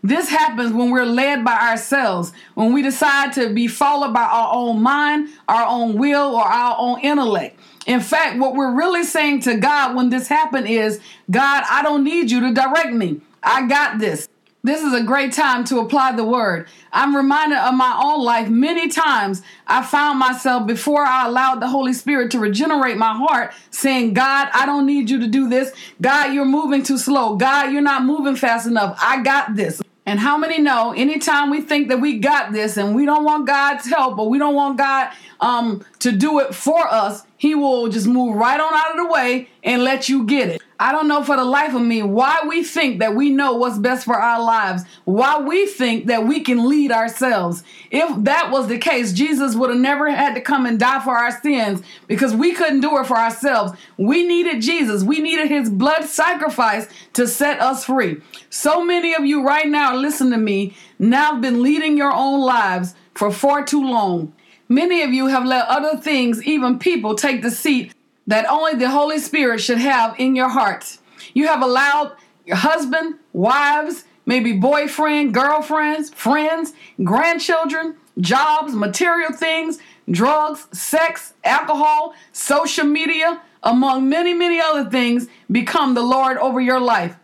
This 0.03 0.29
happens 0.29 0.73
when 0.73 0.91
we're 0.91 1.05
led 1.05 1.43
by 1.43 1.57
ourselves, 1.69 2.31
when 2.53 2.73
we 2.73 2.81
decide 2.81 3.33
to 3.33 3.49
be 3.49 3.67
followed 3.67 4.13
by 4.13 4.23
our 4.23 4.53
own 4.53 4.81
mind, 4.81 5.29
our 5.47 5.65
own 5.65 5.97
will, 5.97 6.35
or 6.35 6.43
our 6.43 6.75
own 6.77 7.01
intellect. 7.01 7.59
In 7.85 7.99
fact, 8.01 8.37
what 8.37 8.53
we're 8.55 8.75
really 8.75 9.03
saying 9.03 9.41
to 9.41 9.57
God 9.57 9.95
when 9.95 10.09
this 10.09 10.27
happens 10.27 10.69
is, 10.69 10.99
God, 11.31 11.63
I 11.69 11.81
don't 11.81 12.03
need 12.03 12.29
you 12.29 12.41
to 12.41 12.53
direct 12.53 12.93
me. 12.93 13.21
I 13.41 13.67
got 13.67 13.99
this. 13.99 14.27
This 14.63 14.83
is 14.83 14.91
a 14.93 15.03
great 15.03 15.31
time 15.31 15.63
to 15.65 15.79
apply 15.79 16.17
the 16.17 16.25
word. 16.25 16.67
I'm 16.91 17.15
reminded 17.15 17.59
of 17.59 17.73
my 17.73 18.01
own 18.03 18.21
life 18.21 18.49
many 18.49 18.89
times. 18.89 19.41
I 19.65 19.81
found 19.81 20.19
myself 20.19 20.67
before 20.67 21.05
I 21.05 21.27
allowed 21.27 21.61
the 21.61 21.69
Holy 21.69 21.93
Spirit 21.93 22.31
to 22.31 22.39
regenerate 22.39 22.97
my 22.97 23.13
heart 23.13 23.53
saying, 23.69 24.13
God, 24.13 24.49
I 24.53 24.65
don't 24.65 24.85
need 24.85 25.09
you 25.09 25.19
to 25.21 25.27
do 25.27 25.47
this. 25.47 25.71
God, 26.01 26.33
you're 26.33 26.43
moving 26.43 26.83
too 26.83 26.97
slow. 26.97 27.37
God, 27.37 27.71
you're 27.71 27.81
not 27.81 28.03
moving 28.03 28.35
fast 28.35 28.67
enough. 28.67 28.97
I 29.01 29.21
got 29.21 29.55
this. 29.55 29.81
And 30.07 30.21
how 30.21 30.37
many 30.37 30.57
know 30.59 30.93
anytime 30.95 31.49
we 31.49 31.59
think 31.59 31.89
that 31.89 31.99
we 31.99 32.19
got 32.19 32.53
this 32.53 32.77
and 32.77 32.95
we 32.95 33.05
don't 33.05 33.25
want 33.25 33.45
God's 33.45 33.85
help 33.89 34.17
or 34.17 34.29
we 34.29 34.39
don't 34.39 34.55
want 34.55 34.77
God 34.77 35.11
um, 35.41 35.85
to 35.99 36.11
do 36.11 36.39
it 36.39 36.53
for 36.53 36.87
us, 36.87 37.23
He 37.37 37.55
will 37.55 37.87
just 37.89 38.07
move 38.07 38.35
right 38.35 38.59
on 38.59 38.73
out 38.73 38.91
of 38.91 38.97
the 38.97 39.11
way 39.11 39.49
and 39.63 39.83
let 39.83 40.09
you 40.09 40.25
get 40.25 40.49
it. 40.49 40.61
I 40.79 40.91
don't 40.91 41.07
know 41.07 41.23
for 41.23 41.35
the 41.35 41.43
life 41.43 41.73
of 41.73 41.81
me 41.81 42.03
why 42.03 42.43
we 42.47 42.63
think 42.63 42.99
that 42.99 43.15
we 43.15 43.31
know 43.31 43.53
what's 43.53 43.79
best 43.79 44.05
for 44.05 44.15
our 44.15 44.43
lives, 44.43 44.83
why 45.05 45.39
we 45.39 45.65
think 45.65 46.05
that 46.05 46.27
we 46.27 46.41
can 46.41 46.69
lead 46.69 46.91
ourselves. 46.91 47.63
If 47.89 48.23
that 48.25 48.51
was 48.51 48.67
the 48.67 48.77
case, 48.77 49.11
Jesus 49.11 49.55
would 49.55 49.71
have 49.71 49.79
never 49.79 50.09
had 50.09 50.35
to 50.35 50.41
come 50.41 50.67
and 50.67 50.79
die 50.79 51.03
for 51.03 51.17
our 51.17 51.31
sins 51.41 51.81
because 52.07 52.35
we 52.35 52.53
couldn't 52.53 52.81
do 52.81 52.97
it 52.99 53.07
for 53.07 53.17
ourselves. 53.17 53.73
We 53.97 54.27
needed 54.27 54.61
Jesus, 54.61 55.03
we 55.03 55.19
needed 55.19 55.49
his 55.49 55.69
blood 55.69 56.05
sacrifice 56.05 56.87
to 57.13 57.27
set 57.27 57.59
us 57.59 57.85
free. 57.85 58.21
So 58.51 58.83
many 58.85 59.15
of 59.15 59.25
you 59.25 59.43
right 59.43 59.67
now, 59.67 59.95
listen 59.95 60.29
to 60.29 60.37
me, 60.37 60.75
now 60.99 61.33
have 61.33 61.41
been 61.41 61.63
leading 61.63 61.97
your 61.97 62.13
own 62.13 62.41
lives 62.41 62.93
for 63.15 63.31
far 63.31 63.65
too 63.65 63.83
long. 63.83 64.33
Many 64.69 65.01
of 65.01 65.13
you 65.13 65.27
have 65.27 65.45
let 65.45 65.67
other 65.67 65.97
things, 65.97 66.43
even 66.43 66.77
people, 66.77 67.15
take 67.15 67.41
the 67.41 67.51
seat 67.51 67.93
that 68.27 68.45
only 68.49 68.73
the 68.73 68.89
Holy 68.89 69.19
Spirit 69.19 69.59
should 69.59 69.77
have 69.77 70.19
in 70.19 70.35
your 70.35 70.49
hearts. 70.49 70.99
You 71.33 71.47
have 71.47 71.61
allowed 71.61 72.15
your 72.45 72.57
husband, 72.57 73.15
wives, 73.31 74.03
maybe 74.25 74.51
boyfriend, 74.51 75.33
girlfriends, 75.33 76.09
friends, 76.09 76.73
grandchildren, 77.01 77.95
jobs, 78.19 78.73
material 78.73 79.31
things, 79.31 79.79
drugs, 80.11 80.67
sex, 80.77 81.33
alcohol, 81.45 82.13
social 82.33 82.85
media, 82.85 83.41
among 83.63 84.09
many, 84.09 84.33
many 84.33 84.59
other 84.59 84.89
things, 84.89 85.27
become 85.49 85.93
the 85.93 86.03
Lord 86.03 86.37
over 86.37 86.59
your 86.59 86.79
life. 86.79 87.15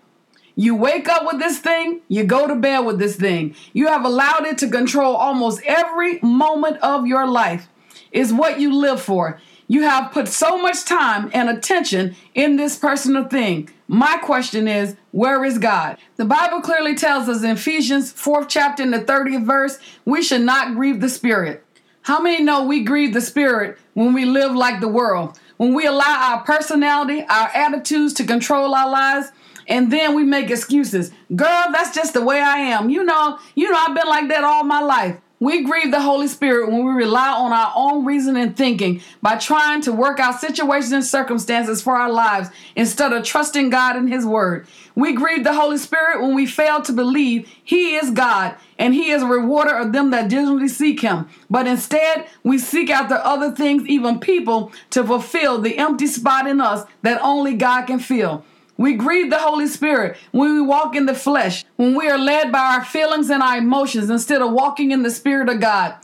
You 0.55 0.75
wake 0.75 1.09
up 1.09 1.25
with 1.25 1.39
this 1.39 1.59
thing, 1.59 2.01
you 2.07 2.23
go 2.23 2.47
to 2.47 2.55
bed 2.55 2.79
with 2.79 2.99
this 2.99 3.15
thing. 3.15 3.55
You 3.73 3.87
have 3.87 4.05
allowed 4.05 4.45
it 4.45 4.57
to 4.59 4.69
control 4.69 5.15
almost 5.15 5.61
every 5.65 6.19
moment 6.21 6.77
of 6.77 7.07
your 7.07 7.27
life. 7.27 7.67
Is 8.11 8.31
what 8.31 8.59
you 8.59 8.75
live 8.75 9.01
for. 9.01 9.39
You 9.67 9.83
have 9.83 10.11
put 10.11 10.27
so 10.27 10.61
much 10.61 10.85
time 10.85 11.31
and 11.33 11.49
attention 11.49 12.15
in 12.35 12.57
this 12.57 12.77
personal 12.77 13.25
thing. 13.25 13.69
My 13.87 14.17
question 14.17 14.67
is, 14.67 14.95
where 15.11 15.43
is 15.43 15.57
God? 15.57 15.97
The 16.17 16.25
Bible 16.25 16.61
clearly 16.61 16.93
tells 16.93 17.27
us 17.27 17.43
in 17.43 17.51
Ephesians 17.51 18.13
4th 18.13 18.49
chapter 18.49 18.83
in 18.83 18.91
the 18.91 18.99
30th 18.99 19.45
verse, 19.45 19.79
we 20.05 20.21
should 20.21 20.41
not 20.41 20.75
grieve 20.75 21.01
the 21.01 21.09
Spirit. 21.09 21.65
How 22.03 22.21
many 22.21 22.43
know 22.43 22.65
we 22.65 22.83
grieve 22.83 23.13
the 23.13 23.21
Spirit 23.21 23.79
when 23.93 24.13
we 24.13 24.25
live 24.25 24.53
like 24.53 24.79
the 24.79 24.87
world? 24.87 25.39
When 25.57 25.73
we 25.73 25.85
allow 25.85 26.33
our 26.33 26.43
personality, 26.43 27.25
our 27.29 27.49
attitudes 27.55 28.13
to 28.15 28.25
control 28.25 28.75
our 28.75 28.89
lives, 28.89 29.31
and 29.67 29.91
then 29.91 30.15
we 30.15 30.23
make 30.23 30.49
excuses. 30.49 31.11
Girl, 31.35 31.65
that's 31.71 31.93
just 31.93 32.13
the 32.13 32.21
way 32.21 32.39
I 32.39 32.57
am. 32.57 32.89
You 32.89 33.03
know, 33.03 33.39
you 33.55 33.71
know 33.71 33.77
I've 33.77 33.95
been 33.95 34.07
like 34.07 34.27
that 34.29 34.43
all 34.43 34.63
my 34.63 34.81
life. 34.81 35.17
We 35.43 35.61
grieve 35.63 35.91
the 35.91 35.99
Holy 35.99 36.29
Spirit 36.29 36.71
when 36.71 36.85
we 36.85 36.93
rely 36.93 37.27
on 37.33 37.51
our 37.51 37.73
own 37.75 38.05
reason 38.05 38.37
and 38.37 38.55
thinking 38.55 39.01
by 39.21 39.35
trying 39.35 39.81
to 39.81 39.91
work 39.91 40.17
out 40.17 40.39
situations 40.39 40.93
and 40.93 41.03
circumstances 41.03 41.81
for 41.81 41.97
our 41.97 42.09
lives 42.09 42.47
instead 42.77 43.11
of 43.11 43.25
trusting 43.25 43.69
God 43.69 43.97
and 43.97 44.07
His 44.07 44.25
Word. 44.25 44.67
We 44.95 45.11
grieve 45.11 45.43
the 45.43 45.53
Holy 45.53 45.77
Spirit 45.77 46.21
when 46.21 46.33
we 46.33 46.45
fail 46.45 46.81
to 46.83 46.93
believe 46.93 47.51
He 47.61 47.95
is 47.95 48.11
God 48.11 48.55
and 48.79 48.93
He 48.93 49.11
is 49.11 49.21
a 49.21 49.27
rewarder 49.27 49.75
of 49.75 49.91
them 49.91 50.11
that 50.11 50.29
diligently 50.29 50.69
seek 50.69 51.01
Him. 51.01 51.27
But 51.49 51.67
instead, 51.67 52.25
we 52.45 52.57
seek 52.57 52.89
after 52.89 53.15
other 53.15 53.51
things, 53.51 53.85
even 53.85 54.21
people, 54.21 54.71
to 54.91 55.03
fulfill 55.03 55.59
the 55.59 55.77
empty 55.77 56.07
spot 56.07 56.47
in 56.47 56.61
us 56.61 56.87
that 57.01 57.21
only 57.21 57.55
God 57.55 57.87
can 57.87 57.99
fill. 57.99 58.45
We 58.83 58.95
grieve 58.95 59.29
the 59.29 59.37
Holy 59.37 59.67
Spirit 59.67 60.17
when 60.33 60.55
we 60.55 60.59
walk 60.61 60.93
in 60.93 61.05
the 61.05 61.13
flesh, 61.15 61.63
when 61.77 61.95
we 61.95 62.09
are 62.09 62.17
led 62.17 62.51
by 62.51 62.75
our 62.75 62.83
feelings 62.83 63.29
and 63.29 63.41
our 63.41 63.59
emotions 63.59 64.09
instead 64.09 64.41
of 64.41 64.51
walking 64.51 64.91
in 64.91 65.03
the 65.03 65.09
Spirit 65.09 65.47
of 65.47 65.61
God. 65.61 65.95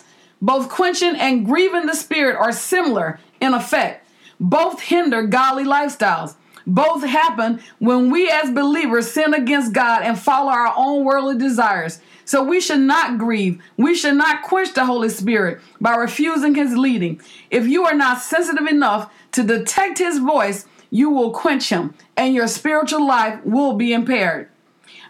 Both 0.41 0.69
quenching 0.69 1.17
and 1.17 1.45
grieving 1.45 1.87
the 1.87 1.93
Spirit 1.93 2.37
are 2.37 2.53
similar 2.53 3.19
in 3.41 3.53
effect. 3.53 4.07
Both 4.39 4.79
hinder 4.79 5.23
godly 5.23 5.65
lifestyles. 5.65 6.35
Both 6.65 7.03
happen 7.03 7.59
when 7.79 8.11
we 8.11 8.29
as 8.29 8.49
believers 8.49 9.11
sin 9.11 9.33
against 9.33 9.73
God 9.73 10.03
and 10.03 10.17
follow 10.17 10.49
our 10.49 10.73
own 10.77 11.03
worldly 11.03 11.37
desires. 11.37 11.99
So 12.23 12.41
we 12.41 12.61
should 12.61 12.79
not 12.79 13.17
grieve. 13.17 13.61
We 13.75 13.93
should 13.93 14.15
not 14.15 14.43
quench 14.43 14.73
the 14.73 14.85
Holy 14.85 15.09
Spirit 15.09 15.59
by 15.81 15.95
refusing 15.95 16.55
his 16.55 16.77
leading. 16.77 17.19
If 17.51 17.67
you 17.67 17.85
are 17.87 17.95
not 17.95 18.21
sensitive 18.21 18.67
enough 18.67 19.11
to 19.33 19.43
detect 19.43 19.97
his 19.97 20.19
voice, 20.19 20.65
you 20.89 21.09
will 21.09 21.31
quench 21.31 21.69
him, 21.69 21.93
and 22.17 22.33
your 22.33 22.47
spiritual 22.47 23.05
life 23.05 23.43
will 23.45 23.73
be 23.73 23.93
impaired. 23.93 24.49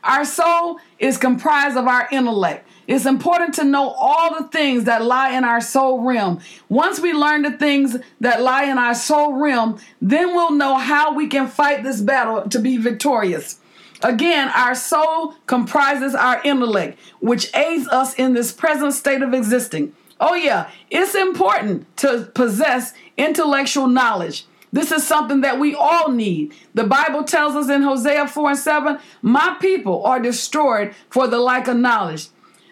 Our 0.04 0.26
soul 0.26 0.80
is 0.98 1.18
comprised 1.18 1.78
of 1.78 1.88
our 1.88 2.08
intellect. 2.12 2.68
It's 2.88 3.06
important 3.06 3.54
to 3.56 3.64
know 3.64 3.90
all 3.90 4.34
the 4.34 4.48
things 4.48 4.86
that 4.86 5.04
lie 5.04 5.32
in 5.32 5.44
our 5.44 5.62
soul 5.62 6.02
realm. 6.02 6.40
Once 6.70 7.00
we 7.00 7.14
learn 7.14 7.44
the 7.44 7.52
things 7.52 7.98
that 8.20 8.42
lie 8.42 8.64
in 8.64 8.78
our 8.78 8.96
soul 8.96 9.34
realm, 9.34 9.80
then 10.02 10.34
we'll 10.34 10.54
know 10.54 10.76
how 10.78 11.14
we 11.14 11.28
can 11.28 11.48
fight 11.48 11.84
this 11.84 12.02
battle 12.02 12.50
to 12.50 12.60
be 12.60 12.78
victorious. 12.78 13.60
Again, 14.02 14.48
our 14.50 14.74
soul 14.74 15.36
comprises 15.46 16.16
our 16.16 16.42
intellect, 16.44 16.98
which 17.20 17.56
aids 17.56 17.88
us 17.90 18.14
in 18.16 18.34
this 18.34 18.52
present 18.52 18.94
state 18.94 19.22
of 19.22 19.34
existing. 19.34 19.94
Oh, 20.20 20.34
yeah, 20.34 20.70
it's 20.90 21.16
important 21.16 21.86
to 21.98 22.32
possess 22.34 22.94
intellectual 23.18 23.88
knowledge. 23.88 24.46
This 24.72 24.92
is 24.92 25.06
something 25.06 25.42
that 25.42 25.60
we 25.60 25.74
all 25.74 26.12
need. 26.12 26.54
The 26.74 26.84
Bible 26.84 27.24
tells 27.24 27.56
us 27.56 27.70
in 27.70 27.82
Hosea 27.82 28.28
4 28.28 28.50
and 28.52 28.60
7 28.60 29.00
My 29.22 29.58
people 29.60 30.06
are 30.06 30.20
destroyed 30.20 30.94
for 31.10 31.28
the 31.28 31.40
lack 31.40 31.68
of 31.68 31.78
knowledge. 31.78 32.28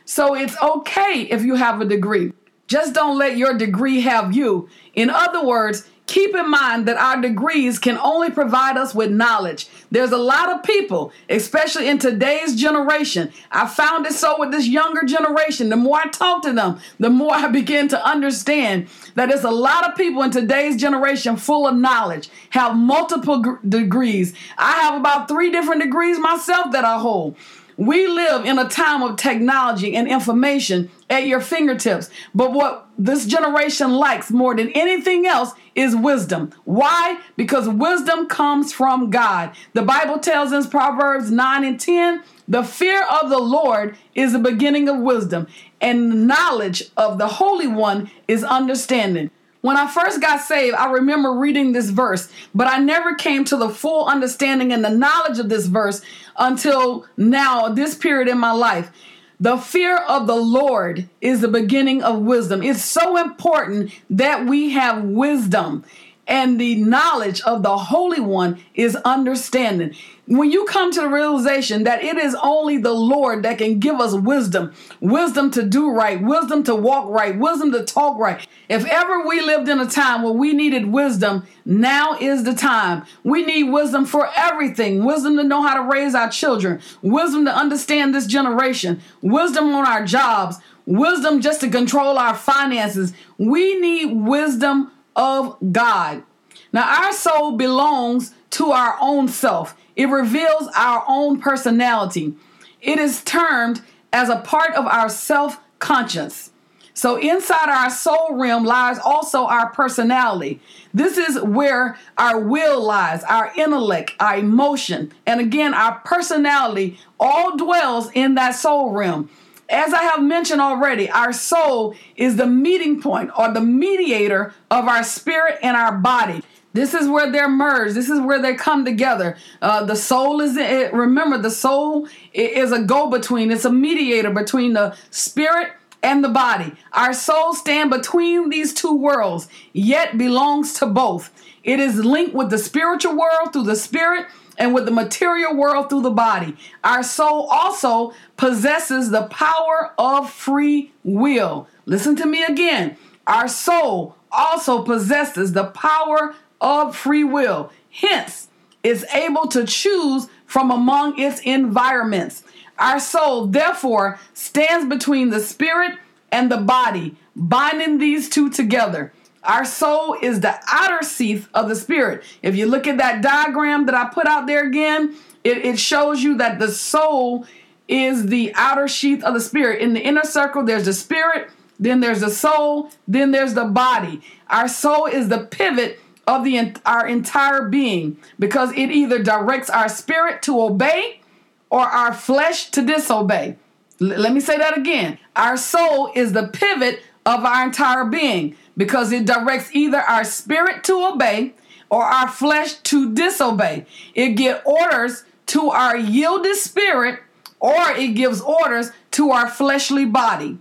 So 0.06 0.36
it's 0.36 0.56
okay 0.62 1.28
if 1.30 1.44
you 1.44 1.56
have 1.56 1.82
a 1.82 1.86
degree. 1.86 2.34
Just 2.68 2.94
don't 2.94 3.18
let 3.18 3.38
your 3.38 3.58
degree 3.58 4.02
have 4.02 4.36
you. 4.36 4.70
In 4.94 5.10
other 5.10 5.46
words, 5.46 5.90
keep 6.08 6.34
in 6.34 6.50
mind 6.50 6.88
that 6.88 6.98
our 6.98 7.22
degrees 7.22 7.78
can 7.78 7.98
only 7.98 8.32
provide 8.32 8.78
us 8.78 8.96
with 8.96 9.12
knowledge. 9.12 9.68
There's 9.92 10.12
a 10.12 10.18
lot 10.18 10.52
of 10.52 10.64
people, 10.64 11.12
especially 11.30 11.90
in 11.90 12.00
today's 12.00 12.56
generation. 12.56 13.32
I 13.52 13.68
found 13.68 14.06
it 14.06 14.14
so 14.14 14.40
with 14.40 14.52
this 14.52 14.68
younger 14.68 15.04
generation. 15.04 15.70
The 15.70 15.76
more 15.76 16.00
I 16.00 16.08
talk 16.08 16.44
to 16.44 16.54
them, 16.54 16.80
the 17.00 17.10
more 17.10 17.34
I 17.34 17.48
begin 17.58 17.90
to 17.90 18.08
understand 18.08 18.88
that 19.16 19.30
there's 19.30 19.44
a 19.44 19.52
lot 19.52 19.90
of 19.90 19.98
people 19.98 20.24
in 20.24 20.32
today's 20.32 20.78
generation 20.78 21.36
full 21.36 21.68
of 21.68 21.76
knowledge, 21.76 22.30
have 22.52 22.76
multiple 22.76 23.42
g- 23.44 23.52
degrees. 23.68 24.34
I 24.58 24.72
have 24.82 25.00
about 25.00 25.28
three 25.28 25.52
different 25.52 25.82
degrees 25.82 26.18
myself 26.20 26.72
that 26.72 26.86
I 26.86 27.00
hold. 27.00 27.36
We 27.78 28.08
live 28.08 28.46
in 28.46 28.58
a 28.58 28.68
time 28.68 29.04
of 29.04 29.18
technology 29.18 29.96
and 29.96 30.08
information 30.08 30.90
at 31.12 31.28
your 31.28 31.40
fingertips. 31.40 32.10
But 32.34 32.52
what 32.52 32.88
this 32.98 33.28
generation 33.28 33.94
likes 33.94 34.32
more 34.32 34.56
than 34.56 34.70
anything 34.70 35.28
else 35.28 35.52
is 35.78 35.96
wisdom. 35.96 36.52
Why? 36.66 37.22
Because 37.38 37.70
wisdom 37.70 38.28
comes 38.28 38.74
from 38.74 39.10
God. 39.10 39.56
The 39.74 39.84
Bible 39.84 40.20
tells 40.20 40.52
us 40.52 40.68
Proverbs 40.68 41.32
9 41.32 41.64
and 41.64 41.80
10 41.80 42.24
the 42.48 42.64
fear 42.64 43.04
of 43.04 43.30
the 43.30 43.40
Lord 43.40 43.98
is 44.16 44.32
the 44.32 44.40
beginning 44.40 44.88
of 44.88 45.00
wisdom, 45.00 45.48
and 45.82 46.28
knowledge 46.28 46.84
of 46.96 47.18
the 47.18 47.28
Holy 47.28 47.68
One 47.68 48.10
is 48.28 48.44
understanding. 48.44 49.32
When 49.62 49.76
I 49.76 49.88
first 49.88 50.22
got 50.22 50.40
saved, 50.40 50.76
I 50.78 50.90
remember 50.92 51.34
reading 51.34 51.74
this 51.74 51.90
verse, 51.90 52.32
but 52.56 52.68
I 52.68 52.78
never 52.78 53.16
came 53.16 53.44
to 53.46 53.58
the 53.58 53.70
full 53.70 54.06
understanding 54.06 54.72
and 54.72 54.84
the 54.84 54.90
knowledge 54.90 55.40
of 55.40 55.50
this 55.50 55.66
verse 55.66 56.02
until 56.38 57.06
now, 57.18 57.68
this 57.68 57.96
period 57.96 58.30
in 58.30 58.38
my 58.38 58.52
life. 58.52 58.92
The 59.40 59.58
fear 59.58 59.98
of 59.98 60.26
the 60.26 60.36
Lord 60.36 61.08
is 61.22 61.42
the 61.42 61.48
beginning 61.48 62.02
of 62.02 62.20
wisdom. 62.22 62.64
It's 62.64 62.84
so 62.84 63.18
important 63.18 63.92
that 64.10 64.48
we 64.48 64.72
have 64.72 65.04
wisdom 65.04 65.84
and 66.28 66.60
the 66.60 66.76
knowledge 66.76 67.42
of 67.42 67.64
the 67.64 67.78
Holy 67.78 68.20
One 68.20 68.60
is 68.76 68.96
understanding. 68.98 69.96
When 70.28 70.52
you 70.52 70.66
come 70.66 70.92
to 70.92 71.02
the 71.02 71.08
realization 71.08 71.86
that 71.86 72.04
it 72.04 72.18
is 72.18 72.36
only 72.44 72.78
the 72.78 72.92
Lord 72.92 73.44
that 73.44 73.60
can 73.60 73.80
give 73.80 74.02
us 74.02 74.14
wisdom, 74.14 74.74
wisdom 75.00 75.52
to 75.52 75.64
do 75.64 75.90
right, 75.90 76.22
wisdom 76.22 76.64
to 76.66 76.76
walk 76.76 77.10
right, 77.10 77.38
wisdom 77.38 77.72
to 77.72 77.86
talk 77.86 78.18
right. 78.20 78.46
If 78.68 78.86
ever 78.86 79.26
we 79.26 79.40
lived 79.40 79.70
in 79.70 79.80
a 79.80 79.88
time 79.88 80.24
where 80.24 80.34
we 80.34 80.52
needed 80.52 80.88
wisdom, 80.88 81.48
now 81.64 82.18
is 82.20 82.44
the 82.44 82.54
time. 82.54 83.06
We 83.24 83.46
need 83.46 83.64
wisdom 83.72 84.06
for 84.06 84.30
everything 84.36 85.06
wisdom 85.06 85.38
to 85.38 85.44
know 85.44 85.62
how 85.62 85.82
to 85.82 85.90
raise 85.90 86.14
our 86.14 86.30
children, 86.30 86.82
wisdom 87.02 87.46
to 87.46 87.56
understand 87.56 88.14
this 88.14 88.28
generation, 88.28 89.02
wisdom 89.22 89.74
on 89.74 89.86
our 89.86 90.06
jobs, 90.06 90.58
wisdom 90.86 91.40
just 91.40 91.62
to 91.62 91.70
control 91.70 92.18
our 92.18 92.36
finances. 92.36 93.14
We 93.38 93.80
need 93.80 94.14
wisdom 94.14 94.92
of 95.18 95.58
God. 95.74 96.24
Now, 96.72 97.04
our 97.06 97.12
soul 97.12 97.58
belongs 97.58 98.34
to 98.52 98.72
our 98.72 98.98
own 99.02 99.28
self, 99.28 99.76
it 99.96 100.06
reveals 100.06 100.70
our 100.76 101.04
own 101.08 101.42
personality. 101.42 102.36
it 102.80 103.00
is 103.00 103.24
termed 103.24 103.82
as 104.14 104.30
a 104.30 104.38
part 104.38 104.74
of 104.76 104.86
our 104.86 105.10
self 105.10 105.60
conscience. 105.80 106.52
So 106.94 107.16
inside 107.18 107.70
our 107.70 107.92
soul 107.92 108.30
realm 108.32 108.64
lies 108.64 108.98
also 108.98 109.46
our 109.46 109.70
personality. 109.70 110.60
This 110.96 111.18
is 111.18 111.40
where 111.40 111.96
our 112.18 112.40
will 112.40 112.82
lies, 112.84 113.24
our 113.26 113.52
intellect, 113.56 114.14
our 114.20 114.38
emotion, 114.38 115.12
and 115.28 115.40
again, 115.40 115.76
our 115.76 116.00
personality 116.00 117.00
all 117.20 117.56
dwells 117.56 118.10
in 118.16 118.34
that 118.36 118.56
soul 118.56 118.92
realm. 118.92 119.30
As 119.70 119.94
I 119.94 120.04
have 120.04 120.24
mentioned 120.24 120.62
already, 120.62 121.10
our 121.10 121.34
soul 121.34 121.96
is 122.16 122.38
the 122.38 122.48
meeting 122.48 123.02
point 123.02 123.32
or 123.38 123.52
the 123.52 123.62
mediator 123.62 124.54
of 124.72 124.88
our 124.88 125.04
spirit 125.04 125.60
and 125.62 125.76
our 125.76 125.98
body. 125.98 126.42
This 126.74 126.94
is 126.94 127.10
where 127.10 127.32
they're 127.32 127.50
merged. 127.50 127.96
This 127.96 128.10
is 128.10 128.22
where 128.22 128.42
they 128.42 128.54
come 128.54 128.86
together. 128.86 129.36
Uh, 129.62 129.84
the 129.84 129.96
soul 129.96 130.42
is, 130.42 130.56
it, 130.56 130.94
remember, 130.94 131.38
the 131.38 131.50
soul 131.50 132.08
is 132.34 132.72
a 132.72 132.84
go 132.84 133.10
between, 133.10 133.52
it's 133.52 133.66
a 133.66 133.72
mediator 133.72 134.30
between 134.30 134.74
the 134.74 134.96
spirit 135.10 135.72
and 136.04 136.24
the 136.24 136.30
body. 136.30 136.74
Our 136.94 137.14
soul 137.14 137.54
stand 137.54 137.90
between 137.90 138.50
these 138.50 138.74
two 138.74 138.96
worlds, 138.96 139.48
yet 139.74 140.18
belongs 140.18 140.74
to 140.76 140.86
both. 140.86 141.32
It 141.64 141.80
is 141.80 142.06
linked 142.06 142.34
with 142.36 142.52
the 142.52 142.60
spiritual 142.60 143.18
world 143.18 143.52
through 143.52 143.64
the 143.64 143.76
spirit 143.76 144.28
and 144.58 144.74
with 144.74 144.86
the 144.86 144.92
material 144.92 145.56
world 145.56 145.90
through 145.90 146.02
the 146.02 146.10
body. 146.10 146.56
Our 146.84 147.04
soul 147.04 147.48
also 147.52 148.14
possesses 148.38 149.12
the 149.12 149.24
power 149.24 149.94
of 149.98 150.32
free 150.32 150.92
will. 151.04 151.68
Listen 151.86 152.16
to 152.18 152.26
me 152.26 152.44
again. 152.44 152.98
Our 153.26 153.48
soul 153.48 154.16
also 154.32 154.84
possesses 154.84 155.54
the 155.54 155.66
power 155.66 156.36
of 156.60 156.96
free 156.96 157.24
will. 157.24 157.72
Hence, 157.90 158.48
is 158.84 159.06
able 159.14 159.48
to 159.48 159.66
choose 159.66 160.28
from 160.46 160.72
among 160.72 161.20
its 161.20 161.42
environments. 161.42 162.44
Our 162.80 163.00
soul, 163.00 163.48
therefore, 163.48 164.20
stands 164.34 164.88
between 164.88 165.30
the 165.30 165.40
spirit 165.40 165.98
and 166.32 166.52
the 166.52 166.58
body, 166.58 167.16
binding 167.36 167.98
these 167.98 168.30
two 168.30 168.50
together. 168.50 169.12
Our 169.44 169.66
soul 169.66 170.18
is 170.22 170.42
the 170.42 170.60
outer 170.68 171.06
sheath 171.06 171.48
of 171.54 171.70
the 171.70 171.76
spirit. 171.76 172.24
If 172.42 172.56
you 172.56 172.66
look 172.66 172.88
at 172.88 172.98
that 172.98 173.22
diagram 173.22 173.86
that 173.86 173.96
I 173.96 174.10
put 174.10 174.28
out 174.28 174.48
there 174.48 174.68
again, 174.68 175.16
it, 175.44 175.60
it 175.60 175.80
shows 175.80 176.22
you 176.22 176.38
that 176.38 176.60
the 176.60 176.70
soul 176.70 177.46
is 177.88 178.28
the 178.28 178.52
outer 178.56 178.88
sheath 178.88 179.24
of 179.24 179.34
the 179.34 179.40
spirit. 179.40 179.82
In 179.82 179.94
the 179.94 180.02
inner 180.02 180.26
circle, 180.26 180.64
there's 180.64 180.86
the 180.86 180.94
spirit, 180.94 181.50
then 181.80 182.00
there's 182.00 182.22
the 182.22 182.30
soul, 182.30 182.90
then 183.08 183.32
there's 183.32 183.54
the 183.54 183.66
body. 183.66 184.22
Our 184.50 184.68
soul 184.68 185.06
is 185.06 185.30
the 185.30 185.40
pivot 185.40 186.00
of 186.28 186.44
the 186.44 186.76
our 186.86 187.08
entire 187.08 187.70
being 187.70 188.18
because 188.38 188.72
it 188.72 188.92
either 188.92 189.24
directs 189.24 189.70
our 189.70 189.88
spirit 189.88 190.42
to 190.44 190.62
obey 190.62 191.22
or 191.70 191.82
our 191.82 192.14
flesh 192.14 192.70
to 192.72 192.82
disobey. 192.82 193.56
L- 194.02 194.08
let 194.08 194.34
me 194.34 194.42
say 194.42 194.58
that 194.58 194.78
again. 194.78 195.18
Our 195.36 195.56
soul 195.56 196.12
is 196.14 196.34
the 196.34 196.48
pivot 196.48 197.02
of 197.26 197.46
our 197.46 197.64
entire 197.64 198.06
being 198.06 198.56
because 198.78 199.12
it 199.12 199.26
directs 199.26 199.76
either 199.76 200.00
our 200.00 200.24
spirit 200.24 200.84
to 200.86 201.12
obey 201.14 201.54
or 201.90 202.04
our 202.04 202.30
flesh 202.30 202.76
to 202.76 203.14
disobey. 203.14 203.86
It 204.14 204.30
gives 204.32 204.62
orders 204.66 205.26
to 205.48 205.70
our 205.70 205.98
yielded 205.98 206.56
spirit 206.56 207.20
or 207.60 207.92
it 207.92 208.14
gives 208.14 208.40
orders 208.40 208.92
to 209.12 209.32
our 209.32 209.50
fleshly 209.50 210.06
body. 210.06 210.60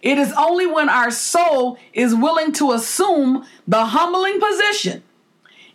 It 0.00 0.18
is 0.18 0.32
only 0.38 0.66
when 0.66 0.88
our 0.88 1.10
soul 1.10 1.78
is 1.92 2.14
willing 2.14 2.52
to 2.52 2.72
assume 2.72 3.44
the 3.66 3.86
humbling 3.86 4.40
position. 4.40 5.02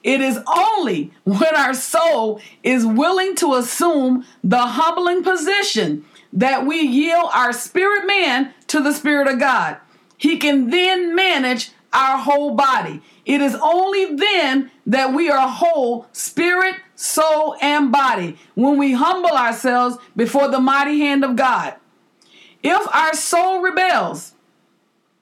It 0.02 0.22
is 0.22 0.40
only 0.48 1.12
when 1.24 1.56
our 1.56 1.74
soul 1.74 2.42
is 2.62 2.86
willing 2.86 3.36
to 3.38 3.56
assume 3.56 4.26
the 4.44 4.60
humbling 4.60 5.24
position 5.24 6.06
that 6.32 6.66
we 6.66 6.82
yield 6.82 7.30
our 7.34 7.54
spirit 7.54 8.06
man 8.06 8.54
to 8.68 8.82
the 8.82 8.94
Spirit 8.94 9.28
of 9.28 9.40
God. 9.40 9.78
He 10.18 10.38
can 10.38 10.70
then 10.70 11.16
manage 11.16 11.72
our 11.94 12.18
whole 12.18 12.56
body. 12.56 13.02
It 13.26 13.42
is 13.42 13.56
only 13.56 14.16
then 14.16 14.72
that 14.88 15.14
we 15.14 15.30
are 15.30 15.48
whole, 15.48 16.08
spirit, 16.12 16.76
soul, 16.96 17.56
and 17.62 17.92
body, 17.92 18.38
when 18.56 18.78
we 18.78 18.94
humble 18.94 19.32
ourselves 19.32 19.98
before 20.16 20.50
the 20.50 20.60
mighty 20.60 21.00
hand 21.00 21.24
of 21.24 21.36
God. 21.36 21.76
If 22.62 22.96
our 22.96 23.14
soul 23.14 23.62
rebels, 23.62 24.34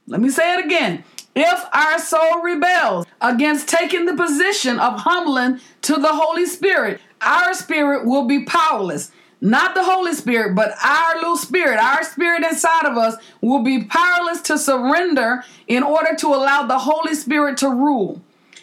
let 0.08 0.22
me 0.22 0.30
say 0.30 0.58
it 0.58 0.66
again. 0.66 1.04
If 1.36 1.66
our 1.74 2.00
soul 2.00 2.42
rebels 2.44 3.06
against 3.22 3.68
taking 3.68 4.06
the 4.06 4.16
position 4.16 4.80
of 4.80 5.00
humbling 5.00 5.60
to 5.84 5.94
the 5.94 6.13
Holy 6.13 6.46
Spirit, 6.46 7.00
our 7.22 7.54
spirit 7.54 8.06
will 8.06 8.26
be 8.26 8.43
powerless. 8.43 9.12
Not 9.41 9.73
the 9.73 9.84
Holy 9.84 10.13
Spirit, 10.13 10.54
but 10.54 10.75
our 10.84 11.15
little 11.15 11.36
spirit, 11.36 11.80
our 11.80 12.04
spirit 12.04 12.43
inside 12.43 12.86
of 12.86 12.95
us 12.95 13.15
will 13.41 13.63
be 13.63 13.84
powerless 13.84 14.41
to 14.43 14.58
surrender 14.60 15.43
in 15.67 15.82
order 15.82 16.15
to 16.17 16.27
allow 16.27 16.67
the 16.67 16.77
Holy 16.77 17.15
Spirit 17.15 17.58
to 17.58 17.69
rule. 17.69 18.21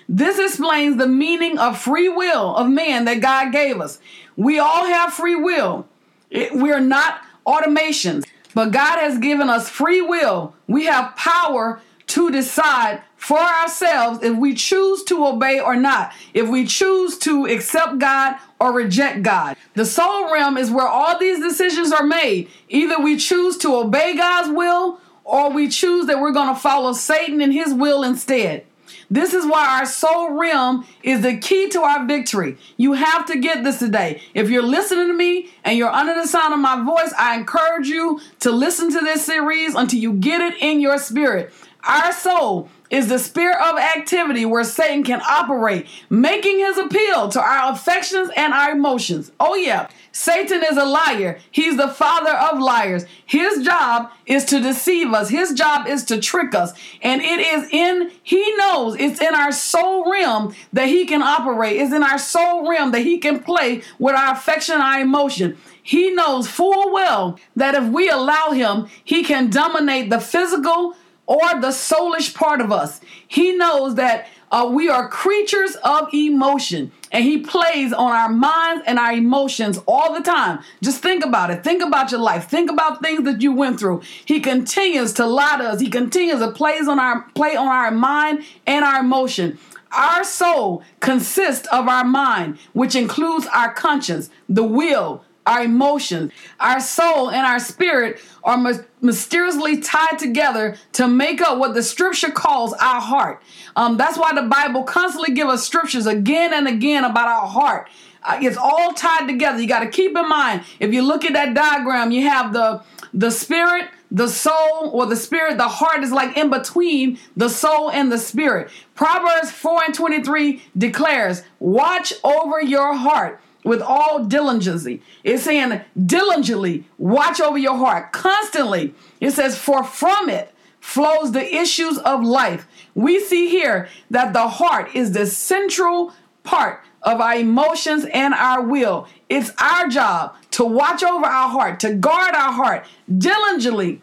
This 0.08 0.38
explains 0.38 0.96
the 0.96 1.08
meaning 1.08 1.58
of 1.58 1.78
free 1.78 2.08
will 2.08 2.54
of 2.54 2.70
man 2.70 3.04
that 3.06 3.20
God 3.20 3.52
gave 3.52 3.80
us. 3.80 3.98
We 4.36 4.60
all 4.60 4.86
have 4.86 5.12
free 5.12 5.34
will. 5.34 5.86
we're 6.30 6.80
not 6.80 7.22
automations, 7.44 8.24
but 8.54 8.70
God 8.70 9.00
has 9.00 9.18
given 9.18 9.50
us 9.50 9.68
free 9.68 10.00
will. 10.00 10.54
We 10.68 10.86
have 10.86 11.16
power 11.16 11.82
to 12.08 12.30
decide 12.30 13.02
for 13.18 13.38
ourselves 13.38 14.22
if 14.22 14.36
we 14.36 14.54
choose 14.54 15.02
to 15.04 15.26
obey 15.26 15.60
or 15.60 15.76
not, 15.76 16.12
if 16.32 16.48
we 16.48 16.64
choose 16.64 17.18
to 17.18 17.46
accept 17.46 17.98
God 17.98 18.36
or 18.60 18.72
reject 18.72 19.22
God. 19.22 19.56
The 19.74 19.84
soul 19.84 20.32
realm 20.32 20.56
is 20.56 20.70
where 20.70 20.86
all 20.86 21.18
these 21.18 21.40
decisions 21.40 21.92
are 21.92 22.06
made. 22.06 22.48
Either 22.68 22.98
we 23.02 23.16
choose 23.16 23.58
to 23.58 23.74
obey 23.74 24.16
God's 24.16 24.50
will 24.50 25.00
or 25.24 25.50
we 25.50 25.68
choose 25.68 26.06
that 26.06 26.20
we're 26.20 26.32
going 26.32 26.54
to 26.54 26.60
follow 26.60 26.92
Satan 26.92 27.42
and 27.42 27.52
his 27.52 27.74
will 27.74 28.02
instead. 28.02 28.64
This 29.10 29.34
is 29.34 29.44
why 29.44 29.78
our 29.78 29.86
soul 29.86 30.38
realm 30.38 30.86
is 31.02 31.22
the 31.22 31.38
key 31.38 31.68
to 31.70 31.80
our 31.82 32.06
victory. 32.06 32.56
You 32.76 32.92
have 32.92 33.26
to 33.26 33.38
get 33.38 33.64
this 33.64 33.78
today. 33.78 34.22
If 34.34 34.48
you're 34.48 34.62
listening 34.62 35.08
to 35.08 35.14
me 35.14 35.50
and 35.64 35.76
you're 35.76 35.90
under 35.90 36.14
the 36.14 36.26
sound 36.26 36.54
of 36.54 36.60
my 36.60 36.82
voice, 36.84 37.12
I 37.18 37.36
encourage 37.36 37.88
you 37.88 38.20
to 38.40 38.50
listen 38.50 38.92
to 38.92 39.00
this 39.00 39.24
series 39.24 39.74
until 39.74 39.98
you 39.98 40.12
get 40.14 40.40
it 40.40 40.62
in 40.62 40.80
your 40.80 40.98
spirit. 40.98 41.52
Our 41.84 42.12
soul 42.12 42.68
is 42.90 43.08
the 43.08 43.18
sphere 43.18 43.54
of 43.54 43.78
activity 43.78 44.44
where 44.44 44.64
Satan 44.64 45.04
can 45.04 45.20
operate, 45.28 45.86
making 46.08 46.58
his 46.58 46.78
appeal 46.78 47.28
to 47.28 47.40
our 47.40 47.72
affections 47.72 48.30
and 48.36 48.52
our 48.52 48.72
emotions. 48.72 49.30
Oh, 49.38 49.54
yeah, 49.54 49.88
Satan 50.12 50.62
is 50.64 50.76
a 50.76 50.84
liar. 50.84 51.38
He's 51.50 51.76
the 51.76 51.88
father 51.88 52.34
of 52.36 52.58
liars. 52.58 53.04
His 53.26 53.64
job 53.64 54.10
is 54.26 54.44
to 54.46 54.60
deceive 54.60 55.12
us, 55.12 55.28
his 55.28 55.52
job 55.52 55.86
is 55.86 56.04
to 56.06 56.18
trick 56.18 56.54
us. 56.54 56.72
And 57.02 57.22
it 57.22 57.40
is 57.40 57.68
in, 57.70 58.10
he 58.22 58.56
knows 58.56 58.96
it's 58.98 59.20
in 59.20 59.34
our 59.34 59.52
soul 59.52 60.10
realm 60.10 60.54
that 60.72 60.88
he 60.88 61.06
can 61.06 61.22
operate, 61.22 61.76
it's 61.76 61.92
in 61.92 62.02
our 62.02 62.18
soul 62.18 62.68
realm 62.68 62.92
that 62.92 63.02
he 63.02 63.18
can 63.18 63.40
play 63.40 63.82
with 63.98 64.14
our 64.14 64.32
affection, 64.32 64.80
our 64.80 65.00
emotion. 65.00 65.56
He 65.88 66.10
knows 66.10 66.46
full 66.46 66.92
well 66.92 67.38
that 67.56 67.74
if 67.74 67.84
we 67.84 68.10
allow 68.10 68.50
him, 68.50 68.88
he 69.04 69.24
can 69.24 69.48
dominate 69.48 70.10
the 70.10 70.20
physical 70.20 70.94
or 71.28 71.60
the 71.60 71.68
soulish 71.68 72.34
part 72.34 72.60
of 72.60 72.72
us. 72.72 73.00
He 73.28 73.52
knows 73.52 73.94
that 73.96 74.26
uh, 74.50 74.68
we 74.72 74.88
are 74.88 75.08
creatures 75.08 75.76
of 75.84 76.12
emotion 76.14 76.90
and 77.12 77.22
he 77.22 77.38
plays 77.38 77.92
on 77.92 78.12
our 78.12 78.30
minds 78.30 78.82
and 78.86 78.98
our 78.98 79.12
emotions 79.12 79.78
all 79.86 80.14
the 80.14 80.22
time. 80.22 80.60
Just 80.82 81.02
think 81.02 81.22
about 81.22 81.50
it. 81.50 81.62
Think 81.62 81.82
about 81.82 82.10
your 82.10 82.20
life. 82.20 82.48
Think 82.48 82.70
about 82.70 83.02
things 83.02 83.24
that 83.24 83.42
you 83.42 83.52
went 83.52 83.78
through. 83.78 84.00
He 84.24 84.40
continues 84.40 85.12
to 85.14 85.26
lie 85.26 85.58
to 85.58 85.64
us. 85.64 85.80
He 85.80 85.90
continues 85.90 86.40
to 86.40 86.50
plays 86.50 86.88
on 86.88 86.98
our 86.98 87.22
play 87.34 87.56
on 87.56 87.68
our 87.68 87.90
mind 87.90 88.42
and 88.66 88.82
our 88.82 89.00
emotion. 89.00 89.58
Our 89.92 90.24
soul 90.24 90.82
consists 91.00 91.66
of 91.68 91.88
our 91.88 92.04
mind, 92.04 92.58
which 92.72 92.94
includes 92.94 93.46
our 93.46 93.72
conscience, 93.72 94.30
the 94.48 94.64
will, 94.64 95.24
our 95.48 95.62
emotions, 95.62 96.30
our 96.60 96.78
soul, 96.78 97.30
and 97.30 97.46
our 97.46 97.58
spirit 97.58 98.20
are 98.44 98.58
mysteriously 99.00 99.80
tied 99.80 100.18
together 100.18 100.76
to 100.92 101.08
make 101.08 101.40
up 101.40 101.58
what 101.58 101.72
the 101.72 101.82
scripture 101.82 102.30
calls 102.30 102.74
our 102.74 103.00
heart. 103.00 103.42
Um, 103.74 103.96
that's 103.96 104.18
why 104.18 104.34
the 104.34 104.42
Bible 104.42 104.82
constantly 104.82 105.34
gives 105.34 105.50
us 105.50 105.66
scriptures 105.66 106.06
again 106.06 106.52
and 106.52 106.68
again 106.68 107.02
about 107.04 107.28
our 107.28 107.46
heart. 107.46 107.88
Uh, 108.22 108.38
it's 108.42 108.58
all 108.58 108.92
tied 108.92 109.26
together. 109.26 109.58
You 109.58 109.66
got 109.66 109.80
to 109.80 109.88
keep 109.88 110.14
in 110.14 110.28
mind 110.28 110.64
if 110.80 110.92
you 110.92 111.00
look 111.00 111.24
at 111.24 111.32
that 111.32 111.54
diagram, 111.54 112.10
you 112.10 112.28
have 112.28 112.52
the 112.52 112.82
the 113.14 113.30
spirit, 113.30 113.88
the 114.10 114.28
soul, 114.28 114.90
or 114.92 115.06
the 115.06 115.16
spirit. 115.16 115.56
The 115.56 115.66
heart 115.66 116.02
is 116.02 116.12
like 116.12 116.36
in 116.36 116.50
between 116.50 117.18
the 117.38 117.48
soul 117.48 117.90
and 117.90 118.12
the 118.12 118.18
spirit. 118.18 118.70
Proverbs 118.94 119.50
4 119.50 119.84
and 119.86 119.94
23 119.94 120.62
declares, 120.76 121.42
Watch 121.58 122.12
over 122.22 122.60
your 122.60 122.94
heart 122.94 123.40
with 123.68 123.82
all 123.82 124.24
diligency. 124.24 125.02
It's 125.22 125.44
saying 125.44 125.82
diligently 126.06 126.86
watch 126.96 127.38
over 127.38 127.58
your 127.58 127.76
heart 127.76 128.12
constantly. 128.12 128.94
It 129.20 129.32
says, 129.32 129.58
for 129.58 129.84
from 129.84 130.30
it 130.30 130.54
flows 130.80 131.32
the 131.32 131.54
issues 131.54 131.98
of 131.98 132.24
life. 132.24 132.66
We 132.94 133.20
see 133.20 133.50
here 133.50 133.88
that 134.10 134.32
the 134.32 134.48
heart 134.48 134.94
is 134.94 135.12
the 135.12 135.26
central 135.26 136.14
part 136.44 136.82
of 137.02 137.20
our 137.20 137.36
emotions 137.36 138.06
and 138.06 138.32
our 138.32 138.62
will. 138.62 139.06
It's 139.28 139.52
our 139.60 139.86
job 139.88 140.34
to 140.52 140.64
watch 140.64 141.02
over 141.02 141.26
our 141.26 141.50
heart, 141.50 141.78
to 141.80 141.92
guard 141.92 142.34
our 142.34 142.52
heart 142.52 142.86
diligently, 143.18 144.00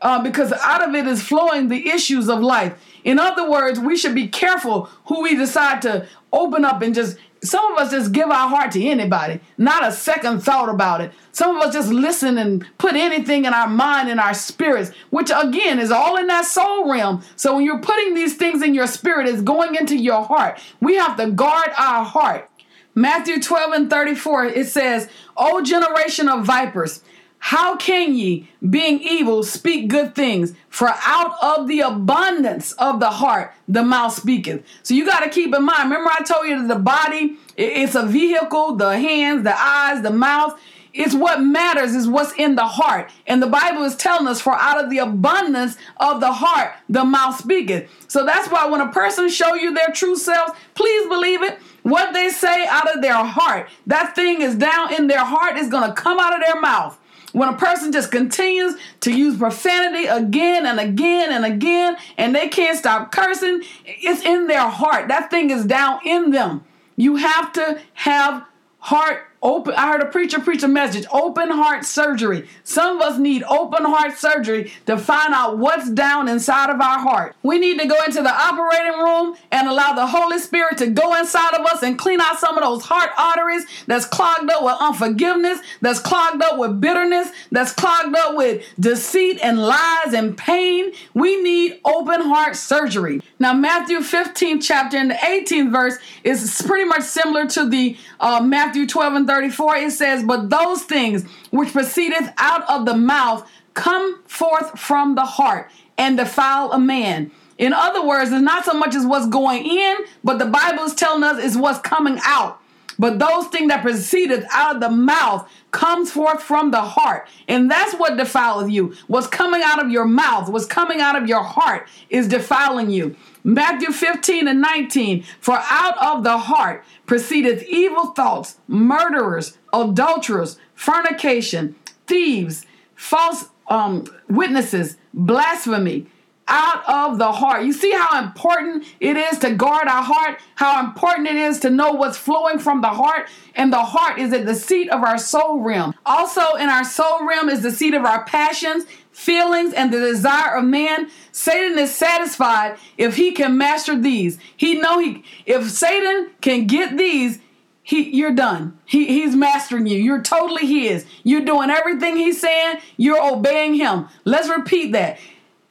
uh, 0.00 0.22
because 0.22 0.52
out 0.52 0.88
of 0.88 0.94
it 0.94 1.06
is 1.08 1.20
flowing 1.20 1.66
the 1.66 1.88
issues 1.88 2.28
of 2.28 2.40
life. 2.40 2.74
In 3.02 3.18
other 3.18 3.50
words, 3.50 3.80
we 3.80 3.96
should 3.96 4.14
be 4.14 4.28
careful 4.28 4.88
who 5.06 5.22
we 5.22 5.34
decide 5.34 5.82
to 5.82 6.06
open 6.32 6.64
up 6.64 6.80
and 6.80 6.94
just 6.94 7.18
some 7.42 7.72
of 7.72 7.78
us 7.78 7.90
just 7.90 8.12
give 8.12 8.28
our 8.28 8.48
heart 8.48 8.72
to 8.72 8.84
anybody, 8.84 9.40
not 9.56 9.86
a 9.86 9.92
second 9.92 10.42
thought 10.42 10.68
about 10.68 11.00
it. 11.00 11.12
Some 11.32 11.56
of 11.56 11.62
us 11.62 11.72
just 11.72 11.90
listen 11.90 12.36
and 12.38 12.66
put 12.76 12.94
anything 12.94 13.44
in 13.46 13.54
our 13.54 13.68
mind 13.68 14.10
and 14.10 14.20
our 14.20 14.34
spirits, 14.34 14.90
which 15.10 15.30
again 15.34 15.78
is 15.78 15.90
all 15.90 16.16
in 16.16 16.26
that 16.26 16.44
soul 16.44 16.90
realm. 16.90 17.22
So 17.36 17.56
when 17.56 17.64
you're 17.64 17.80
putting 17.80 18.14
these 18.14 18.36
things 18.36 18.62
in 18.62 18.74
your 18.74 18.86
spirit, 18.86 19.26
it's 19.26 19.42
going 19.42 19.74
into 19.74 19.96
your 19.96 20.22
heart. 20.22 20.60
We 20.80 20.96
have 20.96 21.16
to 21.16 21.30
guard 21.30 21.70
our 21.78 22.04
heart. 22.04 22.50
Matthew 22.94 23.40
12 23.40 23.72
and 23.72 23.90
34, 23.90 24.46
it 24.46 24.66
says, 24.66 25.08
O 25.36 25.62
generation 25.62 26.28
of 26.28 26.44
vipers, 26.44 27.02
how 27.42 27.74
can 27.76 28.14
ye, 28.14 28.48
being 28.68 29.00
evil, 29.00 29.42
speak 29.42 29.88
good 29.88 30.14
things? 30.14 30.52
For 30.68 30.90
out 31.04 31.32
of 31.42 31.68
the 31.68 31.80
abundance 31.80 32.72
of 32.72 33.00
the 33.00 33.10
heart, 33.10 33.52
the 33.66 33.82
mouth 33.82 34.14
speaketh. 34.14 34.64
So 34.82 34.94
you 34.94 35.06
got 35.06 35.20
to 35.20 35.30
keep 35.30 35.54
in 35.54 35.64
mind. 35.64 35.90
Remember, 35.90 36.10
I 36.10 36.22
told 36.22 36.46
you 36.46 36.58
that 36.60 36.68
the 36.68 36.78
body, 36.78 37.38
it's 37.56 37.94
a 37.94 38.04
vehicle, 38.04 38.76
the 38.76 38.96
hands, 38.98 39.42
the 39.42 39.58
eyes, 39.58 40.02
the 40.02 40.10
mouth. 40.10 40.60
It's 40.92 41.14
what 41.14 41.40
matters 41.40 41.94
is 41.94 42.06
what's 42.06 42.32
in 42.34 42.56
the 42.56 42.66
heart. 42.66 43.10
And 43.26 43.42
the 43.42 43.46
Bible 43.46 43.84
is 43.84 43.96
telling 43.96 44.28
us, 44.28 44.40
for 44.40 44.54
out 44.54 44.82
of 44.82 44.90
the 44.90 44.98
abundance 44.98 45.76
of 45.96 46.20
the 46.20 46.32
heart, 46.32 46.74
the 46.88 47.04
mouth 47.04 47.38
speaketh. 47.38 47.88
So 48.06 48.26
that's 48.26 48.50
why 48.50 48.66
when 48.66 48.82
a 48.82 48.92
person 48.92 49.30
show 49.30 49.54
you 49.54 49.72
their 49.72 49.92
true 49.94 50.16
selves, 50.16 50.52
please 50.74 51.08
believe 51.08 51.42
it. 51.42 51.58
What 51.84 52.12
they 52.12 52.28
say 52.28 52.66
out 52.68 52.94
of 52.94 53.00
their 53.00 53.24
heart, 53.24 53.70
that 53.86 54.14
thing 54.14 54.42
is 54.42 54.56
down 54.56 54.92
in 54.92 55.06
their 55.06 55.24
heart, 55.24 55.56
is 55.56 55.70
going 55.70 55.88
to 55.88 55.94
come 55.94 56.20
out 56.20 56.34
of 56.34 56.40
their 56.44 56.60
mouth. 56.60 56.98
When 57.32 57.48
a 57.48 57.56
person 57.56 57.92
just 57.92 58.10
continues 58.10 58.74
to 59.00 59.12
use 59.12 59.38
profanity 59.38 60.06
again 60.06 60.66
and 60.66 60.80
again 60.80 61.32
and 61.32 61.44
again, 61.44 61.96
and 62.18 62.34
they 62.34 62.48
can't 62.48 62.78
stop 62.78 63.12
cursing, 63.12 63.62
it's 63.84 64.24
in 64.24 64.46
their 64.46 64.68
heart. 64.68 65.08
That 65.08 65.30
thing 65.30 65.50
is 65.50 65.64
down 65.64 66.00
in 66.04 66.30
them. 66.30 66.64
You 66.96 67.16
have 67.16 67.52
to 67.54 67.80
have 67.94 68.44
heart 68.78 69.29
open 69.42 69.74
i 69.74 69.88
heard 69.88 70.02
a 70.02 70.06
preacher 70.06 70.40
preach 70.40 70.62
a 70.62 70.68
message. 70.68 71.06
Open 71.12 71.50
heart 71.50 71.84
surgery. 71.84 72.48
Some 72.64 72.96
of 72.96 73.02
us 73.02 73.18
need 73.18 73.42
open 73.44 73.84
heart 73.84 74.16
surgery 74.18 74.72
to 74.86 74.98
find 74.98 75.32
out 75.32 75.58
what's 75.58 75.90
down 75.90 76.28
inside 76.28 76.70
of 76.70 76.80
our 76.80 76.98
heart. 76.98 77.34
We 77.42 77.58
need 77.58 77.80
to 77.80 77.86
go 77.86 77.96
into 78.04 78.22
the 78.22 78.32
operating 78.32 78.98
room 79.00 79.36
and 79.50 79.68
allow 79.68 79.92
the 79.94 80.06
holy 80.06 80.38
spirit 80.38 80.78
to 80.78 80.88
go 80.88 81.16
inside 81.16 81.54
of 81.54 81.64
us 81.66 81.82
and 81.82 81.98
clean 81.98 82.20
out 82.20 82.38
some 82.38 82.56
of 82.58 82.64
those 82.64 82.84
heart 82.84 83.10
arteries 83.16 83.66
that's 83.86 84.04
clogged 84.04 84.50
up 84.50 84.62
with 84.62 84.76
unforgiveness 84.80 85.60
that's 85.80 86.00
clogged 86.00 86.42
up 86.42 86.58
with 86.58 86.80
bitterness 86.80 87.30
that's 87.50 87.72
clogged 87.72 88.16
up 88.16 88.36
with 88.36 88.64
deceit 88.78 89.38
and 89.42 89.58
lies 89.58 90.12
and 90.12 90.36
pain. 90.36 90.92
We 91.14 91.40
need 91.42 91.80
open 91.84 92.20
heart 92.20 92.56
surgery. 92.56 93.22
Now 93.38 93.54
matthew 93.54 94.02
15 94.02 94.60
chapter 94.60 94.96
and 94.96 95.10
the 95.10 95.14
18th 95.14 95.72
verse 95.72 95.98
is 96.24 96.60
pretty 96.66 96.84
much 96.84 97.02
similar 97.02 97.46
to 97.46 97.68
the 97.68 97.96
uh, 98.18 98.40
matthew 98.42 98.86
12 98.86 99.14
and 99.14 99.26
34, 99.30 99.76
it 99.76 99.92
says, 99.92 100.24
But 100.24 100.50
those 100.50 100.82
things 100.82 101.24
which 101.50 101.72
proceedeth 101.72 102.32
out 102.36 102.68
of 102.68 102.84
the 102.84 102.96
mouth 102.96 103.48
come 103.74 104.20
forth 104.24 104.76
from 104.76 105.14
the 105.14 105.24
heart 105.24 105.70
and 105.96 106.16
defile 106.16 106.72
a 106.72 106.80
man. 106.80 107.30
In 107.56 107.72
other 107.72 108.04
words, 108.04 108.32
it's 108.32 108.42
not 108.42 108.64
so 108.64 108.74
much 108.74 108.96
as 108.96 109.06
what's 109.06 109.28
going 109.28 109.64
in, 109.64 109.98
but 110.24 110.40
the 110.40 110.46
Bible 110.46 110.82
is 110.82 110.94
telling 110.94 111.22
us 111.22 111.38
is 111.38 111.56
what's 111.56 111.78
coming 111.78 112.18
out. 112.24 112.60
But 112.98 113.20
those 113.20 113.46
things 113.46 113.68
that 113.68 113.82
proceedeth 113.82 114.44
out 114.52 114.74
of 114.74 114.80
the 114.80 114.90
mouth 114.90 115.48
comes 115.70 116.10
forth 116.10 116.42
from 116.42 116.72
the 116.72 116.82
heart. 116.82 117.28
And 117.46 117.70
that's 117.70 117.94
what 117.94 118.16
defileth 118.16 118.70
you. 118.70 118.96
What's 119.06 119.28
coming 119.28 119.62
out 119.64 119.82
of 119.82 119.90
your 119.92 120.06
mouth, 120.06 120.48
what's 120.48 120.66
coming 120.66 121.00
out 121.00 121.14
of 121.14 121.28
your 121.28 121.42
heart 121.42 121.88
is 122.10 122.26
defiling 122.26 122.90
you. 122.90 123.14
Matthew 123.44 123.90
15 123.90 124.48
and 124.48 124.60
19, 124.60 125.24
for 125.40 125.58
out 125.70 125.96
of 125.98 126.24
the 126.24 126.38
heart 126.38 126.84
proceedeth 127.06 127.62
evil 127.64 128.06
thoughts, 128.06 128.58
murderers, 128.68 129.58
adulterers, 129.72 130.58
fornication, 130.74 131.74
thieves, 132.06 132.66
false 132.94 133.46
um, 133.68 134.04
witnesses, 134.28 134.96
blasphemy, 135.14 136.06
out 136.50 136.82
of 136.88 137.18
the 137.18 137.30
heart. 137.30 137.64
You 137.64 137.72
see 137.72 137.92
how 137.92 138.22
important 138.22 138.84
it 138.98 139.16
is 139.16 139.38
to 139.38 139.54
guard 139.54 139.86
our 139.86 140.02
heart, 140.02 140.40
how 140.56 140.84
important 140.84 141.28
it 141.28 141.36
is 141.36 141.60
to 141.60 141.70
know 141.70 141.92
what's 141.92 142.18
flowing 142.18 142.58
from 142.58 142.80
the 142.80 142.88
heart. 142.88 143.28
And 143.54 143.72
the 143.72 143.82
heart 143.82 144.18
is 144.18 144.32
at 144.32 144.46
the 144.46 144.54
seat 144.54 144.90
of 144.90 145.02
our 145.02 145.16
soul 145.16 145.60
realm. 145.60 145.94
Also, 146.04 146.56
in 146.56 146.68
our 146.68 146.84
soul 146.84 147.26
realm 147.26 147.48
is 147.48 147.62
the 147.62 147.70
seat 147.70 147.94
of 147.94 148.04
our 148.04 148.24
passions, 148.24 148.84
feelings, 149.20 149.74
and 149.74 149.92
the 149.92 150.00
desire 150.00 150.56
of 150.56 150.64
man. 150.64 151.10
Satan 151.30 151.78
is 151.78 151.94
satisfied 151.94 152.78
if 152.96 153.16
he 153.16 153.32
can 153.32 153.58
master 153.58 153.96
these. 153.96 154.38
He 154.56 154.74
know 154.74 154.98
he 154.98 155.24
if 155.46 155.70
Satan 155.70 156.30
can 156.40 156.66
get 156.66 156.96
these, 156.96 157.38
he 157.82 158.10
you're 158.16 158.34
done. 158.34 158.78
He 158.86 159.06
he's 159.06 159.36
mastering 159.36 159.86
you. 159.86 159.98
You're 159.98 160.22
totally 160.22 160.66
his. 160.66 161.04
You're 161.22 161.44
doing 161.44 161.70
everything 161.70 162.16
he's 162.16 162.40
saying. 162.40 162.78
You're 162.96 163.22
obeying 163.22 163.74
him. 163.74 164.08
Let's 164.24 164.48
repeat 164.48 164.92
that. 164.92 165.18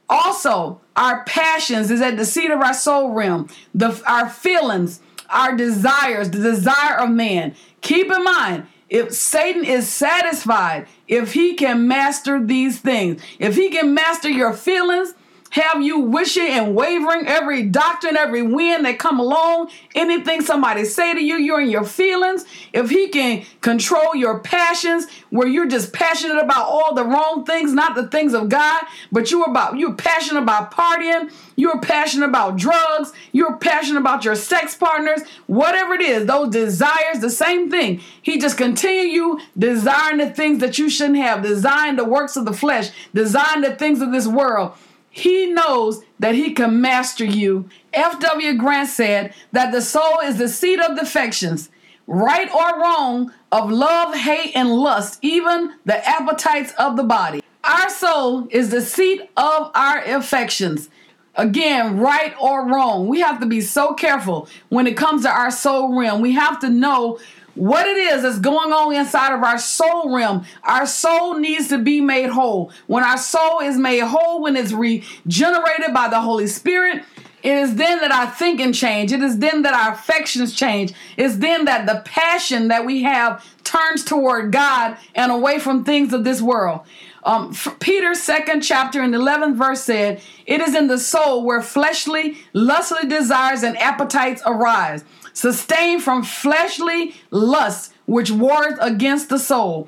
Also, 0.08 0.82
our 0.96 1.24
passions 1.26 1.92
is 1.92 2.02
at 2.02 2.18
the 2.18 2.26
seat 2.26 2.52
of 2.52 2.62
our 2.62 2.74
soul 2.74 3.12
realm. 3.12 3.48
The 3.74 4.00
our 4.06 4.30
feelings, 4.30 5.02
our 5.30 5.56
desires, 5.56 6.30
the 6.30 6.40
desire 6.40 7.00
of 7.00 7.10
man. 7.10 7.56
Keep 7.82 8.12
in 8.12 8.24
mind, 8.24 8.68
if 8.90 9.14
Satan 9.14 9.64
is 9.64 9.88
satisfied, 9.88 10.88
if 11.08 11.34
he 11.34 11.54
can 11.54 11.88
master 11.88 12.44
these 12.44 12.80
things, 12.80 13.22
if 13.38 13.56
he 13.56 13.70
can 13.70 13.94
master 13.94 14.30
your 14.30 14.54
feelings, 14.54 15.14
have 15.52 15.82
you 15.82 16.00
wishing 16.00 16.48
and 16.48 16.76
wavering 16.76 17.28
every 17.28 17.64
doctrine, 17.64 18.18
every 18.18 18.42
wind 18.42 18.86
that 18.86 19.00
come 19.00 19.20
along, 19.20 19.70
anything 19.96 20.42
somebody 20.42 20.86
say 20.86 21.14
to 21.14 21.24
you, 21.24 21.36
you're 21.36 21.62
in 21.62 21.70
your 21.70 21.84
feelings. 21.84 22.46
If 22.74 22.90
he 22.90 23.10
can 23.10 23.46
control 23.62 24.16
your 24.16 24.40
passions, 24.40 25.08
where 25.30 25.48
you're 25.48 25.68
just 25.68 25.94
passionate 25.94 26.42
about 26.42 26.66
all 26.66 26.94
the 26.94 27.04
wrong 27.04 27.46
things, 27.46 27.74
not 27.74 27.96
the 27.96 28.08
things 28.08 28.34
of 28.34 28.50
God, 28.50 28.84
but 29.12 29.32
you're 29.32 29.50
about 29.50 29.78
you're 29.78 29.94
passionate 29.94 30.42
about 30.42 30.72
partying, 30.72 31.32
you're 31.56 31.80
passionate 31.80 32.28
about 32.28 32.58
drugs, 32.58 33.12
you're 33.32 33.58
passionate 33.58 34.00
about 34.00 34.26
your 34.26 34.36
sex 34.36 34.76
partners, 34.76 35.22
whatever 35.48 35.94
it 35.94 36.02
is, 36.02 36.26
those 36.26 36.50
desires, 36.50 37.20
the 37.22 37.30
same 37.30 37.70
thing. 37.70 38.02
He 38.22 38.40
just 38.40 38.58
continue 38.58 39.10
you 39.10 39.40
desiring 39.58 40.18
the 40.18 40.30
things 40.30 40.60
that 40.60 40.78
you 40.78 40.90
shouldn't 40.90 41.18
have, 41.18 41.42
desiring 41.42 41.96
the 41.96 42.06
works 42.06 42.36
of 42.36 42.46
the 42.46 42.54
flesh, 42.54 42.90
desiring 43.14 43.62
the 43.62 43.76
things 43.76 44.02
of 44.02 44.12
this 44.12 44.28
world. 44.28 44.74
He 45.10 45.48
knows 45.48 46.04
that 46.20 46.36
he 46.36 46.54
can 46.54 46.82
master 46.82 47.26
you. 47.26 47.70
F.W. 47.94 48.56
Grant 48.56 48.90
said 48.90 49.34
that 49.52 49.72
the 49.72 49.82
soul 49.82 50.20
is 50.24 50.38
the 50.38 50.48
seat 50.48 50.80
of 50.80 50.98
affections, 50.98 51.70
right 52.08 52.50
or 52.54 52.80
wrong, 52.80 53.34
of 53.52 53.72
love, 53.72 54.16
hate, 54.16 54.56
and 54.56 54.70
lust, 54.70 55.20
even 55.22 55.74
the 55.86 56.08
appetites 56.08 56.74
of 56.78 56.96
the 56.96 57.04
body. 57.04 57.42
Our 57.64 57.90
soul 57.90 58.48
is 58.52 58.70
the 58.70 58.82
seat 58.82 59.22
of 59.36 59.72
our 59.74 60.04
affections. 60.04 60.90
Again, 61.36 62.00
right 62.00 62.34
or 62.40 62.68
wrong. 62.68 63.08
We 63.08 63.22
have 63.22 63.40
to 63.40 63.46
be 63.46 63.62
so 63.62 63.94
careful 63.94 64.48
when 64.70 64.88
it 64.88 64.98
comes 64.98 65.24
to 65.24 65.30
our 65.30 65.52
soul 65.52 65.98
realm. 65.98 66.22
We 66.22 66.34
have 66.34 66.60
to 66.60 66.70
know 66.70 67.20
what 67.60 67.86
it 67.86 67.98
is 67.98 68.22
that's 68.22 68.40
going 68.40 68.72
on 68.72 68.96
inside 68.96 69.36
of 69.36 69.44
our 69.44 69.58
soul 69.58 70.16
realm. 70.16 70.46
Our 70.64 70.86
soul 70.86 71.36
needs 71.36 71.68
to 71.68 71.78
be 71.78 72.00
made 72.00 72.30
whole. 72.30 72.72
When 72.88 73.04
our 73.04 73.18
soul 73.18 73.60
is 73.60 73.78
made 73.78 74.00
whole, 74.00 74.42
when 74.42 74.56
it's 74.56 74.72
regenerated 74.72 75.94
by 75.94 76.08
the 76.08 76.22
Holy 76.22 76.48
Spirit, 76.48 77.04
it 77.44 77.52
is 77.52 77.76
then 77.76 78.00
that 78.00 78.12
our 78.12 78.32
thinking 78.32 78.72
change. 78.72 79.12
It 79.12 79.22
is 79.22 79.40
then 79.40 79.64
that 79.64 79.74
our 79.74 79.94
affections 79.94 80.54
change. 80.54 80.94
It's 81.18 81.36
then 81.38 81.66
that 81.66 81.86
the 81.86 82.02
passion 82.06 82.70
that 82.70 82.86
we 82.86 83.04
have 83.04 83.46
turns 83.66 84.06
toward 84.06 84.54
God 84.54 84.98
and 85.14 85.30
away 85.30 85.60
from 85.60 85.84
things 85.84 86.14
of 86.14 86.24
this 86.24 86.42
world. 86.42 86.82
Um, 87.24 87.54
Peter's 87.80 88.22
second 88.22 88.62
chapter 88.62 89.02
and 89.02 89.14
11th 89.14 89.56
verse 89.56 89.82
said, 89.82 90.22
It 90.46 90.62
is 90.62 90.74
in 90.76 90.88
the 90.88 90.98
soul 90.98 91.44
where 91.44 91.62
fleshly, 91.62 92.38
lustly 92.54 93.08
desires 93.08 93.64
and 93.64 93.78
appetites 93.78 94.42
arise 94.46 95.04
sustained 95.34 96.04
from 96.04 96.24
fleshly 96.24 97.16
lusts 97.32 97.94
which 98.06 98.32
wars 98.32 98.74
against 98.80 99.30
the 99.30 99.40
soul. 99.40 99.88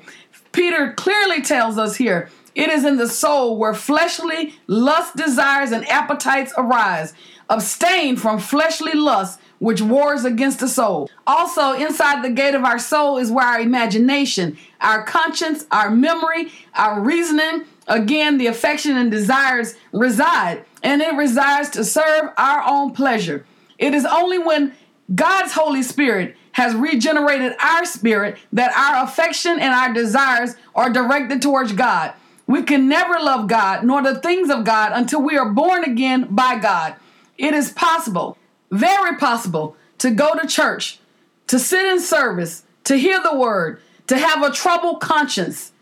Peter 0.52 0.92
clearly 0.92 1.40
tells 1.42 1.78
us 1.78 1.96
here 1.96 2.30
it 2.54 2.68
is 2.68 2.84
in 2.84 2.96
the 2.96 3.08
soul 3.08 3.56
where 3.56 3.74
fleshly 3.74 4.54
lust, 4.66 5.16
desires, 5.16 5.72
and 5.72 5.88
appetites 5.88 6.52
arise. 6.56 7.14
Abstain 7.48 8.16
from 8.16 8.38
fleshly 8.38 8.92
lusts 8.92 9.40
which 9.58 9.80
wars 9.80 10.24
against 10.24 10.58
the 10.60 10.68
soul. 10.68 11.08
Also, 11.26 11.72
inside 11.72 12.22
the 12.22 12.30
gate 12.30 12.54
of 12.54 12.64
our 12.64 12.78
soul 12.78 13.16
is 13.16 13.30
where 13.30 13.46
our 13.46 13.60
imagination, 13.60 14.56
our 14.80 15.04
conscience, 15.04 15.66
our 15.70 15.90
memory, 15.90 16.50
our 16.74 17.00
reasoning, 17.00 17.64
again, 17.86 18.38
the 18.38 18.48
affection 18.48 18.96
and 18.96 19.10
desires 19.10 19.74
reside. 19.92 20.64
And 20.82 21.00
it 21.00 21.14
resides 21.14 21.70
to 21.70 21.84
serve 21.84 22.30
our 22.36 22.62
own 22.66 22.92
pleasure. 22.92 23.46
It 23.78 23.94
is 23.94 24.04
only 24.04 24.38
when 24.38 24.74
God's 25.14 25.52
Holy 25.52 25.82
Spirit 25.82 26.36
has 26.52 26.74
regenerated 26.74 27.54
our 27.60 27.84
spirit 27.84 28.38
that 28.52 28.72
our 28.76 29.04
affection 29.04 29.58
and 29.58 29.72
our 29.72 29.92
desires 29.92 30.54
are 30.74 30.90
directed 30.90 31.42
towards 31.42 31.72
God. 31.72 32.12
We 32.46 32.62
can 32.62 32.88
never 32.88 33.14
love 33.14 33.48
God 33.48 33.84
nor 33.84 34.02
the 34.02 34.20
things 34.20 34.50
of 34.50 34.64
God 34.64 34.92
until 34.94 35.22
we 35.22 35.36
are 35.36 35.48
born 35.48 35.84
again 35.84 36.28
by 36.30 36.58
God. 36.58 36.96
It 37.38 37.54
is 37.54 37.72
possible, 37.72 38.36
very 38.70 39.16
possible, 39.16 39.76
to 39.98 40.10
go 40.10 40.34
to 40.34 40.46
church, 40.46 41.00
to 41.46 41.58
sit 41.58 41.86
in 41.86 42.00
service, 42.00 42.64
to 42.84 42.96
hear 42.96 43.22
the 43.22 43.36
word, 43.36 43.80
to 44.08 44.18
have 44.18 44.42
a 44.42 44.52
troubled 44.52 45.00
conscience, 45.00 45.72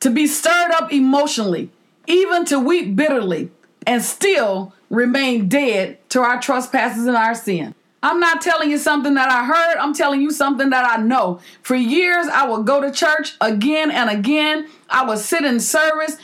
to 0.00 0.10
be 0.10 0.26
stirred 0.26 0.72
up 0.72 0.92
emotionally, 0.92 1.70
even 2.06 2.44
to 2.46 2.58
weep 2.58 2.96
bitterly, 2.96 3.50
and 3.86 4.02
still 4.02 4.72
remain 4.88 5.48
dead 5.48 5.98
to 6.10 6.20
our 6.20 6.40
trespasses 6.40 7.06
and 7.06 7.16
our 7.16 7.34
sin. 7.34 7.74
I'm 8.02 8.18
not 8.18 8.40
telling 8.40 8.70
you 8.70 8.78
something 8.78 9.14
that 9.14 9.30
I 9.30 9.44
heard. 9.44 9.76
I'm 9.78 9.92
telling 9.92 10.22
you 10.22 10.30
something 10.30 10.70
that 10.70 10.90
I 10.90 11.02
know. 11.02 11.40
For 11.62 11.74
years, 11.74 12.26
I 12.28 12.48
would 12.48 12.66
go 12.66 12.80
to 12.80 12.90
church 12.90 13.36
again 13.40 13.90
and 13.90 14.08
again. 14.08 14.68
I 14.88 15.04
would 15.04 15.18
sit 15.18 15.44
in 15.44 15.60
service. 15.60 16.16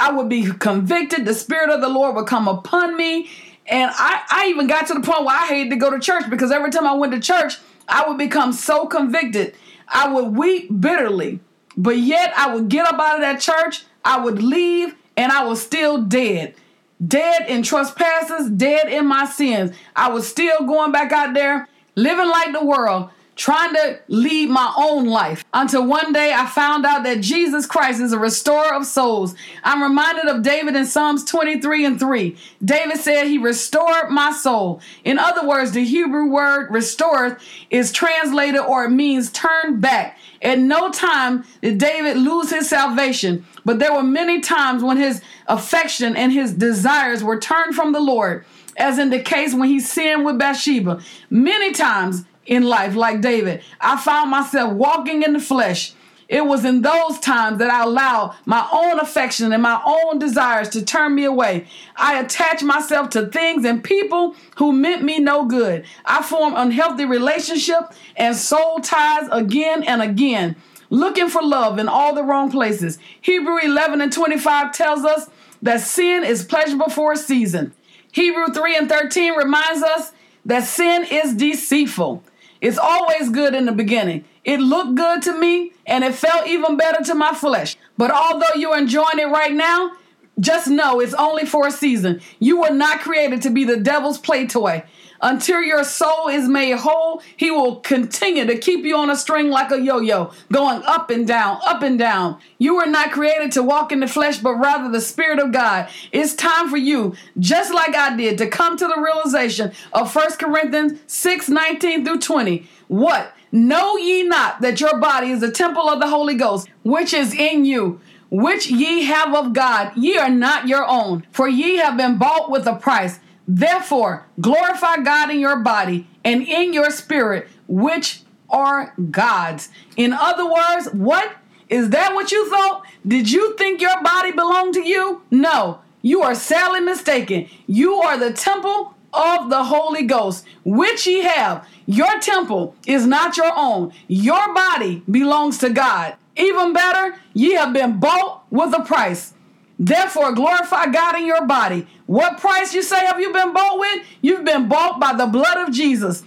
I 0.00 0.12
would 0.12 0.28
be 0.28 0.44
convicted. 0.52 1.24
The 1.24 1.34
Spirit 1.34 1.70
of 1.70 1.80
the 1.80 1.88
Lord 1.88 2.14
would 2.14 2.26
come 2.26 2.46
upon 2.46 2.96
me. 2.96 3.30
And 3.66 3.90
I, 3.94 4.22
I 4.30 4.46
even 4.48 4.68
got 4.68 4.86
to 4.88 4.94
the 4.94 5.00
point 5.00 5.24
where 5.24 5.34
I 5.34 5.46
hated 5.46 5.70
to 5.70 5.76
go 5.76 5.90
to 5.90 5.98
church 5.98 6.30
because 6.30 6.52
every 6.52 6.70
time 6.70 6.86
I 6.86 6.94
went 6.94 7.12
to 7.14 7.20
church, 7.20 7.58
I 7.88 8.08
would 8.08 8.18
become 8.18 8.52
so 8.52 8.86
convicted. 8.86 9.56
I 9.88 10.12
would 10.12 10.36
weep 10.36 10.68
bitterly. 10.80 11.40
But 11.76 11.98
yet, 11.98 12.32
I 12.36 12.54
would 12.54 12.68
get 12.68 12.86
up 12.86 13.00
out 13.00 13.16
of 13.16 13.22
that 13.22 13.40
church. 13.40 13.84
I 14.04 14.20
would 14.20 14.40
leave 14.40 14.94
and 15.16 15.32
I 15.32 15.44
was 15.44 15.60
still 15.60 16.02
dead 16.02 16.54
dead 17.04 17.48
in 17.48 17.62
trespasses, 17.62 18.50
dead 18.50 18.88
in 18.88 19.06
my 19.06 19.24
sins. 19.26 19.76
I 19.94 20.10
was 20.10 20.28
still 20.28 20.66
going 20.66 20.92
back 20.92 21.12
out 21.12 21.34
there, 21.34 21.68
living 21.94 22.28
like 22.28 22.52
the 22.52 22.64
world, 22.64 23.10
trying 23.36 23.74
to 23.74 23.98
lead 24.08 24.48
my 24.48 24.72
own 24.76 25.06
life 25.06 25.44
until 25.52 25.86
one 25.86 26.12
day 26.12 26.32
I 26.32 26.46
found 26.46 26.86
out 26.86 27.02
that 27.04 27.20
Jesus 27.20 27.66
Christ 27.66 28.00
is 28.00 28.12
a 28.12 28.18
restorer 28.18 28.74
of 28.74 28.86
souls. 28.86 29.34
I'm 29.62 29.82
reminded 29.82 30.26
of 30.26 30.42
David 30.42 30.76
in 30.76 30.86
Psalms 30.86 31.24
23 31.24 31.84
and 31.84 32.00
3. 32.00 32.36
David 32.64 32.98
said, 32.98 33.26
He 33.26 33.38
restored 33.38 34.10
my 34.10 34.32
soul. 34.32 34.80
In 35.04 35.18
other 35.18 35.46
words, 35.46 35.72
the 35.72 35.84
Hebrew 35.84 36.26
word 36.26 36.70
restored 36.70 37.38
is 37.70 37.92
translated 37.92 38.60
or 38.60 38.84
it 38.84 38.90
means 38.90 39.30
turn 39.32 39.80
back. 39.80 40.18
At 40.42 40.58
no 40.58 40.92
time 40.92 41.44
did 41.62 41.78
David 41.78 42.18
lose 42.18 42.50
his 42.50 42.68
salvation, 42.68 43.46
but 43.64 43.78
there 43.78 43.94
were 43.94 44.02
many 44.02 44.40
times 44.40 44.82
when 44.82 44.98
his 44.98 45.22
affection 45.46 46.16
and 46.16 46.32
his 46.32 46.52
desires 46.52 47.24
were 47.24 47.38
turned 47.38 47.74
from 47.74 47.92
the 47.92 48.00
Lord, 48.00 48.44
as 48.76 48.98
in 48.98 49.08
the 49.08 49.20
case 49.20 49.54
when 49.54 49.70
he 49.70 49.80
sinned 49.80 50.24
with 50.24 50.38
Bathsheba. 50.38 51.00
Many 51.30 51.72
times 51.72 52.24
in 52.46 52.64
life, 52.64 52.94
like 52.94 53.20
David, 53.20 53.62
I 53.80 54.00
found 54.00 54.30
myself 54.30 54.72
walking 54.72 55.22
in 55.22 55.32
the 55.32 55.40
flesh 55.40 55.94
it 56.28 56.46
was 56.46 56.64
in 56.64 56.82
those 56.82 57.18
times 57.20 57.58
that 57.58 57.70
I 57.70 57.82
allowed 57.82 58.34
my 58.46 58.66
own 58.72 58.98
affection 58.98 59.52
and 59.52 59.62
my 59.62 59.80
own 59.84 60.18
desires 60.18 60.70
to 60.70 60.84
turn 60.84 61.14
me 61.14 61.24
away. 61.24 61.66
I 61.96 62.18
attached 62.20 62.62
myself 62.62 63.10
to 63.10 63.26
things 63.26 63.64
and 63.64 63.84
people 63.84 64.34
who 64.56 64.72
meant 64.72 65.02
me 65.02 65.18
no 65.18 65.44
good. 65.44 65.84
I 66.04 66.22
formed 66.22 66.56
unhealthy 66.56 67.04
relationships 67.04 67.96
and 68.16 68.34
soul 68.34 68.80
ties 68.80 69.28
again 69.30 69.82
and 69.82 70.00
again, 70.00 70.56
looking 70.88 71.28
for 71.28 71.42
love 71.42 71.78
in 71.78 71.88
all 71.88 72.14
the 72.14 72.24
wrong 72.24 72.50
places. 72.50 72.98
Hebrew 73.20 73.58
11 73.58 74.00
and 74.00 74.12
25 74.12 74.72
tells 74.72 75.04
us 75.04 75.28
that 75.60 75.82
sin 75.82 76.24
is 76.24 76.44
pleasurable 76.44 76.90
for 76.90 77.12
a 77.12 77.16
season. 77.16 77.74
Hebrew 78.12 78.46
3 78.46 78.76
and 78.76 78.88
13 78.88 79.34
reminds 79.34 79.82
us 79.82 80.12
that 80.46 80.64
sin 80.64 81.04
is 81.10 81.34
deceitful. 81.34 82.22
It's 82.64 82.78
always 82.78 83.28
good 83.28 83.54
in 83.54 83.66
the 83.66 83.72
beginning. 83.72 84.24
It 84.42 84.58
looked 84.58 84.94
good 84.94 85.20
to 85.24 85.38
me 85.38 85.72
and 85.86 86.02
it 86.02 86.14
felt 86.14 86.46
even 86.46 86.78
better 86.78 87.04
to 87.04 87.14
my 87.14 87.34
flesh. 87.34 87.76
But 87.98 88.10
although 88.10 88.54
you're 88.56 88.78
enjoying 88.78 89.18
it 89.18 89.26
right 89.26 89.52
now, 89.52 89.92
just 90.40 90.68
know 90.68 91.00
it's 91.00 91.14
only 91.14 91.46
for 91.46 91.66
a 91.66 91.70
season. 91.70 92.20
You 92.38 92.60
were 92.60 92.70
not 92.70 93.00
created 93.00 93.42
to 93.42 93.50
be 93.50 93.64
the 93.64 93.76
devil's 93.76 94.18
play 94.18 94.46
toy. 94.46 94.84
Until 95.20 95.62
your 95.62 95.84
soul 95.84 96.28
is 96.28 96.48
made 96.48 96.76
whole, 96.76 97.22
he 97.36 97.50
will 97.50 97.76
continue 97.76 98.44
to 98.44 98.58
keep 98.58 98.84
you 98.84 98.96
on 98.96 99.08
a 99.08 99.16
string 99.16 99.48
like 99.48 99.70
a 99.70 99.80
yo 99.80 100.00
yo, 100.00 100.32
going 100.52 100.82
up 100.82 101.08
and 101.08 101.26
down, 101.26 101.60
up 101.64 101.82
and 101.82 101.98
down. 101.98 102.38
You 102.58 102.76
were 102.76 102.86
not 102.86 103.10
created 103.10 103.52
to 103.52 103.62
walk 103.62 103.90
in 103.90 104.00
the 104.00 104.06
flesh, 104.06 104.38
but 104.38 104.56
rather 104.56 104.90
the 104.90 105.00
Spirit 105.00 105.38
of 105.38 105.52
God. 105.52 105.88
It's 106.12 106.34
time 106.34 106.68
for 106.68 106.76
you, 106.76 107.14
just 107.38 107.72
like 107.72 107.94
I 107.94 108.14
did, 108.14 108.36
to 108.38 108.48
come 108.48 108.76
to 108.76 108.86
the 108.86 109.00
realization 109.00 109.72
of 109.94 110.14
1 110.14 110.32
Corinthians 110.32 111.00
6 111.06 111.48
19 111.48 112.04
through 112.04 112.20
20. 112.20 112.68
What? 112.88 113.32
Know 113.50 113.96
ye 113.96 114.24
not 114.24 114.60
that 114.62 114.80
your 114.80 114.98
body 114.98 115.30
is 115.30 115.42
a 115.42 115.50
temple 115.50 115.88
of 115.88 116.00
the 116.00 116.08
Holy 116.08 116.34
Ghost, 116.34 116.68
which 116.82 117.14
is 117.14 117.32
in 117.32 117.64
you, 117.64 118.00
which 118.34 118.68
ye 118.68 119.04
have 119.04 119.32
of 119.32 119.52
God? 119.52 119.92
Ye 119.96 120.18
are 120.18 120.28
not 120.28 120.66
your 120.66 120.84
own, 120.84 121.24
for 121.30 121.46
ye 121.46 121.76
have 121.76 121.96
been 121.96 122.18
bought 122.18 122.50
with 122.50 122.66
a 122.66 122.74
price. 122.74 123.20
Therefore, 123.46 124.26
glorify 124.40 124.96
God 124.96 125.30
in 125.30 125.38
your 125.38 125.60
body 125.60 126.08
and 126.24 126.42
in 126.42 126.72
your 126.72 126.90
spirit, 126.90 127.48
which 127.68 128.22
are 128.50 128.92
God's. 129.12 129.68
In 129.96 130.12
other 130.12 130.50
words, 130.50 130.88
what? 130.92 131.36
Is 131.68 131.90
that 131.90 132.14
what 132.14 132.32
you 132.32 132.50
thought? 132.50 132.82
Did 133.06 133.30
you 133.30 133.56
think 133.56 133.80
your 133.80 134.02
body 134.02 134.32
belonged 134.32 134.74
to 134.74 134.82
you? 134.82 135.22
No, 135.30 135.78
you 136.02 136.22
are 136.22 136.34
sadly 136.34 136.80
mistaken. 136.80 137.48
You 137.68 137.94
are 137.94 138.18
the 138.18 138.32
temple 138.32 138.94
of 139.12 139.48
the 139.48 139.62
Holy 139.62 140.02
Ghost, 140.02 140.44
which 140.64 141.06
ye 141.06 141.22
have. 141.22 141.68
Your 141.86 142.18
temple 142.18 142.74
is 142.84 143.06
not 143.06 143.36
your 143.36 143.52
own. 143.54 143.92
Your 144.08 144.52
body 144.52 145.04
belongs 145.08 145.58
to 145.58 145.70
God. 145.70 146.16
Even 146.36 146.72
better, 146.72 147.16
ye 147.32 147.54
have 147.54 147.72
been 147.72 147.98
bought 147.98 148.44
with 148.50 148.74
a 148.74 148.82
price. 148.82 149.34
Therefore, 149.78 150.32
glorify 150.32 150.86
God 150.86 151.16
in 151.16 151.26
your 151.26 151.46
body. 151.46 151.86
What 152.06 152.38
price 152.38 152.74
you 152.74 152.82
say 152.82 153.04
have 153.04 153.20
you 153.20 153.32
been 153.32 153.52
bought 153.52 153.78
with? 153.78 154.04
You've 154.20 154.44
been 154.44 154.68
bought 154.68 155.00
by 155.00 155.14
the 155.14 155.26
blood 155.26 155.68
of 155.68 155.74
Jesus. 155.74 156.22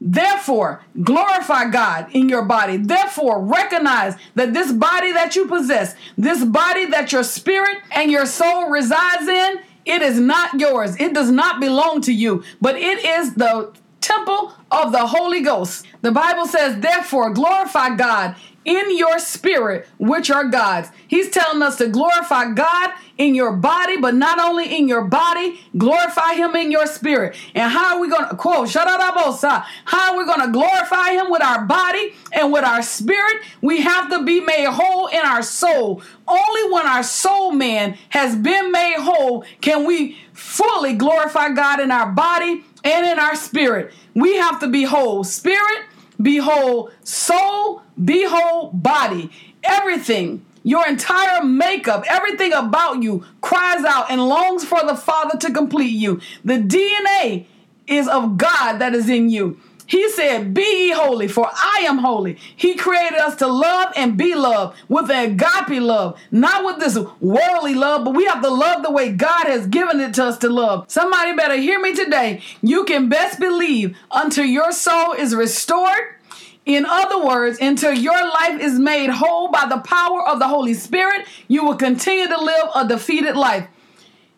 Therefore, 0.00 0.82
glorify 1.02 1.68
God 1.68 2.06
in 2.12 2.30
your 2.30 2.44
body. 2.46 2.78
Therefore, 2.78 3.44
recognize 3.44 4.16
that 4.34 4.54
this 4.54 4.72
body 4.72 5.12
that 5.12 5.36
you 5.36 5.46
possess, 5.46 5.94
this 6.16 6.42
body 6.42 6.86
that 6.86 7.12
your 7.12 7.22
spirit 7.22 7.78
and 7.92 8.10
your 8.10 8.24
soul 8.24 8.70
resides 8.70 9.28
in, 9.28 9.60
it 9.84 10.00
is 10.00 10.18
not 10.18 10.58
yours. 10.58 10.96
It 10.98 11.12
does 11.12 11.30
not 11.30 11.60
belong 11.60 12.00
to 12.02 12.12
you, 12.12 12.44
but 12.62 12.76
it 12.76 13.04
is 13.04 13.34
the 13.34 13.72
temple 14.00 14.54
of 14.70 14.92
the 14.92 15.06
Holy 15.06 15.42
Ghost. 15.42 15.86
The 16.00 16.12
Bible 16.12 16.46
says, 16.46 16.80
therefore, 16.80 17.30
glorify 17.30 17.94
God 17.96 18.36
in 18.64 18.96
your 18.96 19.18
spirit, 19.18 19.88
which 19.98 20.30
are 20.30 20.44
God's. 20.44 20.88
He's 21.06 21.30
telling 21.30 21.62
us 21.62 21.76
to 21.78 21.88
glorify 21.88 22.52
God 22.52 22.90
in 23.16 23.34
your 23.34 23.52
body, 23.52 23.96
but 23.96 24.14
not 24.14 24.38
only 24.38 24.76
in 24.76 24.88
your 24.88 25.04
body, 25.04 25.60
glorify 25.76 26.34
Him 26.34 26.54
in 26.56 26.70
your 26.70 26.86
spirit. 26.86 27.36
And 27.54 27.70
how 27.70 27.94
are 27.94 28.00
we 28.00 28.08
going 28.08 28.28
to, 28.28 28.36
quote, 28.36 28.68
Shadarabosa, 28.68 29.64
how 29.84 30.12
are 30.12 30.18
we 30.18 30.24
going 30.24 30.40
to 30.46 30.52
glorify 30.52 31.12
Him 31.12 31.30
with 31.30 31.42
our 31.42 31.64
body 31.64 32.14
and 32.32 32.52
with 32.52 32.64
our 32.64 32.82
spirit? 32.82 33.42
We 33.60 33.80
have 33.80 34.10
to 34.10 34.24
be 34.24 34.40
made 34.40 34.66
whole 34.66 35.06
in 35.08 35.20
our 35.20 35.42
soul. 35.42 36.02
Only 36.26 36.72
when 36.72 36.86
our 36.86 37.02
soul 37.02 37.52
man 37.52 37.96
has 38.10 38.36
been 38.36 38.70
made 38.72 38.96
whole 38.98 39.44
can 39.60 39.84
we 39.86 40.18
fully 40.32 40.94
glorify 40.94 41.50
God 41.50 41.80
in 41.80 41.90
our 41.90 42.12
body 42.12 42.64
and 42.84 43.06
in 43.06 43.18
our 43.18 43.36
spirit. 43.36 43.92
We 44.14 44.36
have 44.36 44.60
to 44.60 44.68
be 44.68 44.84
whole 44.84 45.24
spirit, 45.24 45.84
be 46.22 46.38
whole 46.38 46.90
soul, 47.02 47.82
be 48.02 48.24
whole 48.26 48.70
body. 48.72 49.30
Everything, 49.62 50.44
your 50.62 50.86
entire 50.86 51.44
makeup, 51.44 52.04
everything 52.08 52.52
about 52.52 53.02
you 53.02 53.24
cries 53.40 53.84
out 53.84 54.10
and 54.10 54.20
longs 54.20 54.64
for 54.64 54.84
the 54.86 54.96
Father 54.96 55.38
to 55.38 55.52
complete 55.52 55.92
you. 55.92 56.20
The 56.44 56.58
DNA 56.58 57.46
is 57.86 58.08
of 58.08 58.36
God 58.36 58.78
that 58.78 58.94
is 58.94 59.08
in 59.08 59.30
you. 59.30 59.58
He 59.90 60.08
said, 60.10 60.54
Be 60.54 60.62
ye 60.62 60.92
holy, 60.92 61.26
for 61.26 61.50
I 61.52 61.82
am 61.84 61.98
holy. 61.98 62.38
He 62.54 62.76
created 62.76 63.18
us 63.18 63.34
to 63.36 63.48
love 63.48 63.92
and 63.96 64.16
be 64.16 64.36
loved 64.36 64.80
with 64.88 65.10
an 65.10 65.32
agape 65.32 65.82
love, 65.82 66.16
not 66.30 66.64
with 66.64 66.78
this 66.78 66.96
worldly 67.20 67.74
love, 67.74 68.04
but 68.04 68.14
we 68.14 68.24
have 68.26 68.40
to 68.40 68.50
love 68.50 68.84
the 68.84 68.92
way 68.92 69.10
God 69.10 69.48
has 69.48 69.66
given 69.66 69.98
it 69.98 70.14
to 70.14 70.26
us 70.26 70.38
to 70.38 70.48
love. 70.48 70.84
Somebody 70.86 71.34
better 71.34 71.56
hear 71.56 71.80
me 71.80 71.92
today. 71.92 72.40
You 72.62 72.84
can 72.84 73.08
best 73.08 73.40
believe 73.40 73.98
until 74.12 74.44
your 74.44 74.70
soul 74.70 75.12
is 75.14 75.34
restored. 75.34 76.14
In 76.64 76.86
other 76.86 77.26
words, 77.26 77.58
until 77.60 77.92
your 77.92 78.22
life 78.28 78.60
is 78.60 78.78
made 78.78 79.10
whole 79.10 79.50
by 79.50 79.66
the 79.68 79.78
power 79.78 80.24
of 80.24 80.38
the 80.38 80.46
Holy 80.46 80.74
Spirit, 80.74 81.26
you 81.48 81.64
will 81.64 81.74
continue 81.74 82.28
to 82.28 82.40
live 82.40 82.68
a 82.76 82.86
defeated 82.86 83.34
life. 83.34 83.66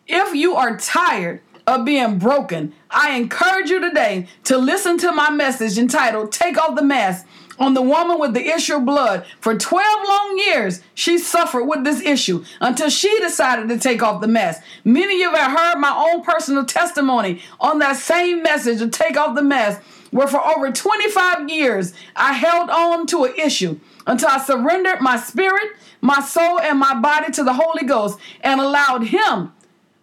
If 0.07 0.33
you 0.33 0.55
are 0.55 0.77
tired 0.77 1.41
of 1.67 1.85
being 1.85 2.17
broken, 2.17 2.73
I 2.93 3.15
encourage 3.15 3.71
you 3.71 3.79
today 3.79 4.27
to 4.43 4.57
listen 4.57 4.99
to 4.99 5.11
my 5.11 5.31
message 5.31 5.79
entitled 5.79 6.31
Take 6.31 6.57
Off 6.57 6.75
the 6.75 6.83
Mask 6.83 7.25
on 7.57 7.73
the 7.73 7.81
woman 7.81 8.19
with 8.19 8.35
the 8.35 8.47
issue 8.47 8.75
of 8.75 8.85
blood. 8.85 9.25
For 9.39 9.57
12 9.57 10.07
long 10.07 10.37
years, 10.37 10.81
she 10.93 11.17
suffered 11.17 11.65
with 11.65 11.83
this 11.83 12.01
issue 12.01 12.43
until 12.61 12.89
she 12.89 13.19
decided 13.19 13.69
to 13.69 13.79
take 13.79 14.03
off 14.03 14.21
the 14.21 14.27
mask. 14.27 14.61
Many 14.83 15.15
of 15.15 15.19
you 15.19 15.35
have 15.35 15.57
heard 15.57 15.79
my 15.79 15.93
own 15.95 16.23
personal 16.23 16.65
testimony 16.65 17.41
on 17.59 17.79
that 17.79 17.95
same 17.95 18.43
message 18.43 18.79
to 18.79 18.89
take 18.89 19.17
off 19.17 19.35
the 19.35 19.43
mask, 19.43 19.81
where 20.11 20.27
for 20.27 20.45
over 20.45 20.71
25 20.71 21.49
years, 21.49 21.93
I 22.15 22.33
held 22.33 22.69
on 22.69 23.07
to 23.07 23.23
an 23.23 23.33
issue 23.37 23.79
until 24.05 24.29
I 24.29 24.37
surrendered 24.39 25.01
my 25.01 25.17
spirit, 25.17 25.71
my 26.01 26.21
soul, 26.21 26.59
and 26.59 26.77
my 26.77 26.99
body 26.99 27.31
to 27.31 27.43
the 27.43 27.53
Holy 27.53 27.85
Ghost 27.85 28.19
and 28.41 28.61
allowed 28.61 29.05
Him 29.05 29.51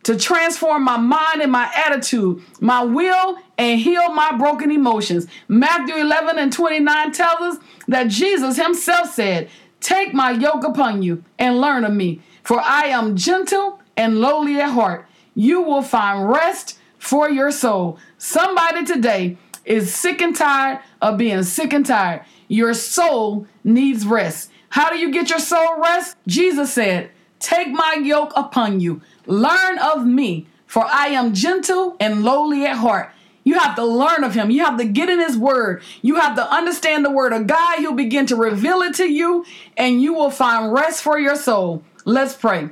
to 0.04 0.16
transform 0.16 0.84
my 0.84 0.96
mind 0.96 1.42
and 1.42 1.52
my 1.52 1.70
attitude, 1.74 2.42
my 2.60 2.82
will, 2.82 3.38
and 3.58 3.80
heal 3.80 4.12
my 4.12 4.36
broken 4.36 4.70
emotions. 4.70 5.26
Matthew 5.48 5.96
11 5.96 6.38
and 6.38 6.52
29 6.52 7.12
tells 7.12 7.40
us 7.40 7.62
that 7.88 8.08
Jesus 8.08 8.56
himself 8.56 9.12
said, 9.12 9.50
Take 9.80 10.12
my 10.12 10.30
yoke 10.30 10.64
upon 10.64 11.02
you 11.02 11.24
and 11.38 11.60
learn 11.60 11.84
of 11.84 11.92
me, 11.92 12.20
for 12.42 12.60
I 12.60 12.86
am 12.86 13.16
gentle 13.16 13.80
and 13.96 14.20
lowly 14.20 14.60
at 14.60 14.70
heart. 14.70 15.06
You 15.34 15.62
will 15.62 15.82
find 15.82 16.28
rest 16.28 16.78
for 16.98 17.30
your 17.30 17.50
soul. 17.50 17.98
Somebody 18.18 18.84
today 18.84 19.38
is 19.64 19.94
sick 19.94 20.20
and 20.20 20.34
tired 20.34 20.80
of 21.00 21.18
being 21.18 21.42
sick 21.42 21.72
and 21.72 21.84
tired. 21.84 22.24
Your 22.48 22.74
soul 22.74 23.46
needs 23.64 24.06
rest. 24.06 24.50
How 24.70 24.90
do 24.90 24.98
you 24.98 25.10
get 25.10 25.30
your 25.30 25.38
soul 25.38 25.80
rest? 25.80 26.16
Jesus 26.26 26.72
said, 26.72 27.10
Take 27.38 27.68
my 27.68 27.94
yoke 28.02 28.32
upon 28.36 28.80
you. 28.80 29.00
Learn 29.30 29.78
of 29.78 30.04
me, 30.04 30.48
for 30.66 30.84
I 30.84 31.06
am 31.08 31.34
gentle 31.34 31.96
and 32.00 32.24
lowly 32.24 32.66
at 32.66 32.78
heart. 32.78 33.12
You 33.44 33.58
have 33.60 33.76
to 33.76 33.84
learn 33.84 34.24
of 34.24 34.34
him. 34.34 34.50
You 34.50 34.64
have 34.64 34.76
to 34.78 34.84
get 34.84 35.08
in 35.08 35.20
his 35.20 35.36
word. 35.36 35.82
You 36.02 36.16
have 36.16 36.34
to 36.34 36.52
understand 36.52 37.04
the 37.04 37.12
word 37.12 37.32
of 37.32 37.46
God. 37.46 37.78
He'll 37.78 37.92
begin 37.92 38.26
to 38.26 38.36
reveal 38.36 38.82
it 38.82 38.94
to 38.96 39.04
you, 39.04 39.44
and 39.76 40.02
you 40.02 40.14
will 40.14 40.32
find 40.32 40.72
rest 40.72 41.02
for 41.04 41.16
your 41.16 41.36
soul. 41.36 41.84
Let's 42.04 42.34
pray. 42.34 42.70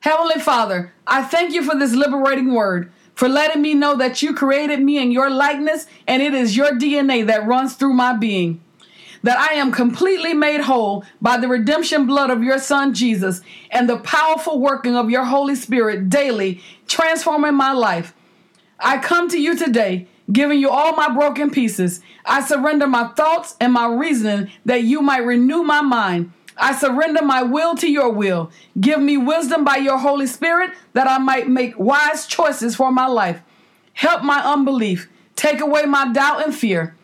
Heavenly 0.00 0.40
Father, 0.40 0.92
I 1.06 1.22
thank 1.22 1.54
you 1.54 1.62
for 1.62 1.78
this 1.78 1.94
liberating 1.94 2.52
word, 2.52 2.90
for 3.14 3.28
letting 3.28 3.62
me 3.62 3.74
know 3.74 3.96
that 3.96 4.20
you 4.20 4.34
created 4.34 4.80
me 4.80 4.98
in 4.98 5.12
your 5.12 5.30
likeness, 5.30 5.86
and 6.08 6.20
it 6.20 6.34
is 6.34 6.56
your 6.56 6.72
DNA 6.72 7.24
that 7.28 7.46
runs 7.46 7.76
through 7.76 7.94
my 7.94 8.16
being 8.16 8.63
that 9.24 9.38
I 9.38 9.54
am 9.54 9.72
completely 9.72 10.34
made 10.34 10.60
whole 10.60 11.02
by 11.20 11.38
the 11.38 11.48
redemption 11.48 12.06
blood 12.06 12.30
of 12.30 12.42
your 12.42 12.58
Son 12.58 12.92
Jesus 12.92 13.40
and 13.70 13.88
the 13.88 13.96
powerful 13.98 14.60
working 14.60 14.96
of 14.96 15.10
your 15.10 15.24
Holy 15.24 15.54
Spirit 15.54 16.10
daily, 16.10 16.60
transforming 16.86 17.54
my 17.54 17.72
life. 17.72 18.14
I 18.78 18.98
come 18.98 19.30
to 19.30 19.40
you 19.40 19.56
today, 19.56 20.06
giving 20.30 20.58
you 20.60 20.68
all 20.68 20.94
my 20.94 21.08
broken 21.08 21.50
pieces. 21.50 22.02
I 22.26 22.42
surrender 22.42 22.86
my 22.86 23.08
thoughts 23.08 23.56
and 23.60 23.72
my 23.72 23.86
reasoning 23.86 24.50
that 24.66 24.82
you 24.82 25.00
might 25.00 25.24
renew 25.24 25.62
my 25.62 25.80
mind. 25.80 26.30
I 26.58 26.74
surrender 26.74 27.24
my 27.24 27.42
will 27.42 27.74
to 27.76 27.90
your 27.90 28.12
will. 28.12 28.50
Give 28.78 29.00
me 29.00 29.16
wisdom 29.16 29.64
by 29.64 29.76
your 29.76 29.98
Holy 29.98 30.26
Spirit 30.26 30.72
that 30.92 31.08
I 31.08 31.16
might 31.16 31.48
make 31.48 31.78
wise 31.78 32.26
choices 32.26 32.76
for 32.76 32.92
my 32.92 33.06
life. 33.06 33.40
Help 33.94 34.22
my 34.22 34.40
unbelief. 34.44 35.08
Take 35.34 35.60
away 35.60 35.84
my 35.84 36.12
doubt 36.12 36.44
and 36.44 36.54
fear. 36.54 36.94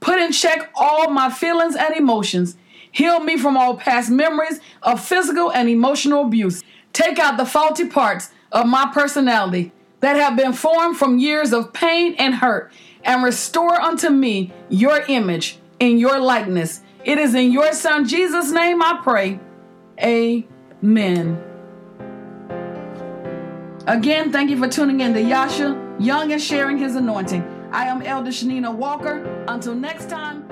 Put 0.00 0.18
in 0.20 0.32
check 0.32 0.70
all 0.74 1.10
my 1.10 1.30
feelings 1.30 1.76
and 1.76 1.94
emotions. 1.96 2.56
Heal 2.90 3.20
me 3.20 3.36
from 3.36 3.56
all 3.56 3.76
past 3.76 4.10
memories 4.10 4.60
of 4.82 5.04
physical 5.04 5.52
and 5.52 5.68
emotional 5.68 6.22
abuse. 6.22 6.62
Take 6.92 7.18
out 7.18 7.36
the 7.36 7.46
faulty 7.46 7.86
parts 7.88 8.30
of 8.52 8.66
my 8.66 8.90
personality 8.92 9.72
that 10.00 10.16
have 10.16 10.36
been 10.36 10.52
formed 10.52 10.96
from 10.96 11.18
years 11.18 11.52
of 11.52 11.72
pain 11.72 12.14
and 12.18 12.36
hurt, 12.36 12.72
and 13.02 13.22
restore 13.22 13.80
unto 13.80 14.08
me 14.08 14.52
your 14.68 15.02
image 15.08 15.58
in 15.80 15.98
your 15.98 16.18
likeness. 16.18 16.82
It 17.04 17.18
is 17.18 17.34
in 17.34 17.52
your 17.52 17.72
Son 17.72 18.06
Jesus' 18.06 18.50
name 18.50 18.82
I 18.82 19.00
pray. 19.02 19.40
Amen. 20.00 21.42
Again, 23.86 24.30
thank 24.30 24.50
you 24.50 24.58
for 24.58 24.68
tuning 24.68 25.00
in 25.00 25.14
to 25.14 25.22
Yasha, 25.22 25.96
Young 25.98 26.32
and 26.32 26.40
Sharing 26.40 26.78
His 26.78 26.94
Anointing. 26.94 27.57
I 27.70 27.84
am 27.84 28.00
Elder 28.00 28.30
Shanina 28.30 28.74
Walker. 28.74 29.44
Until 29.46 29.74
next 29.74 30.08
time, 30.08 30.47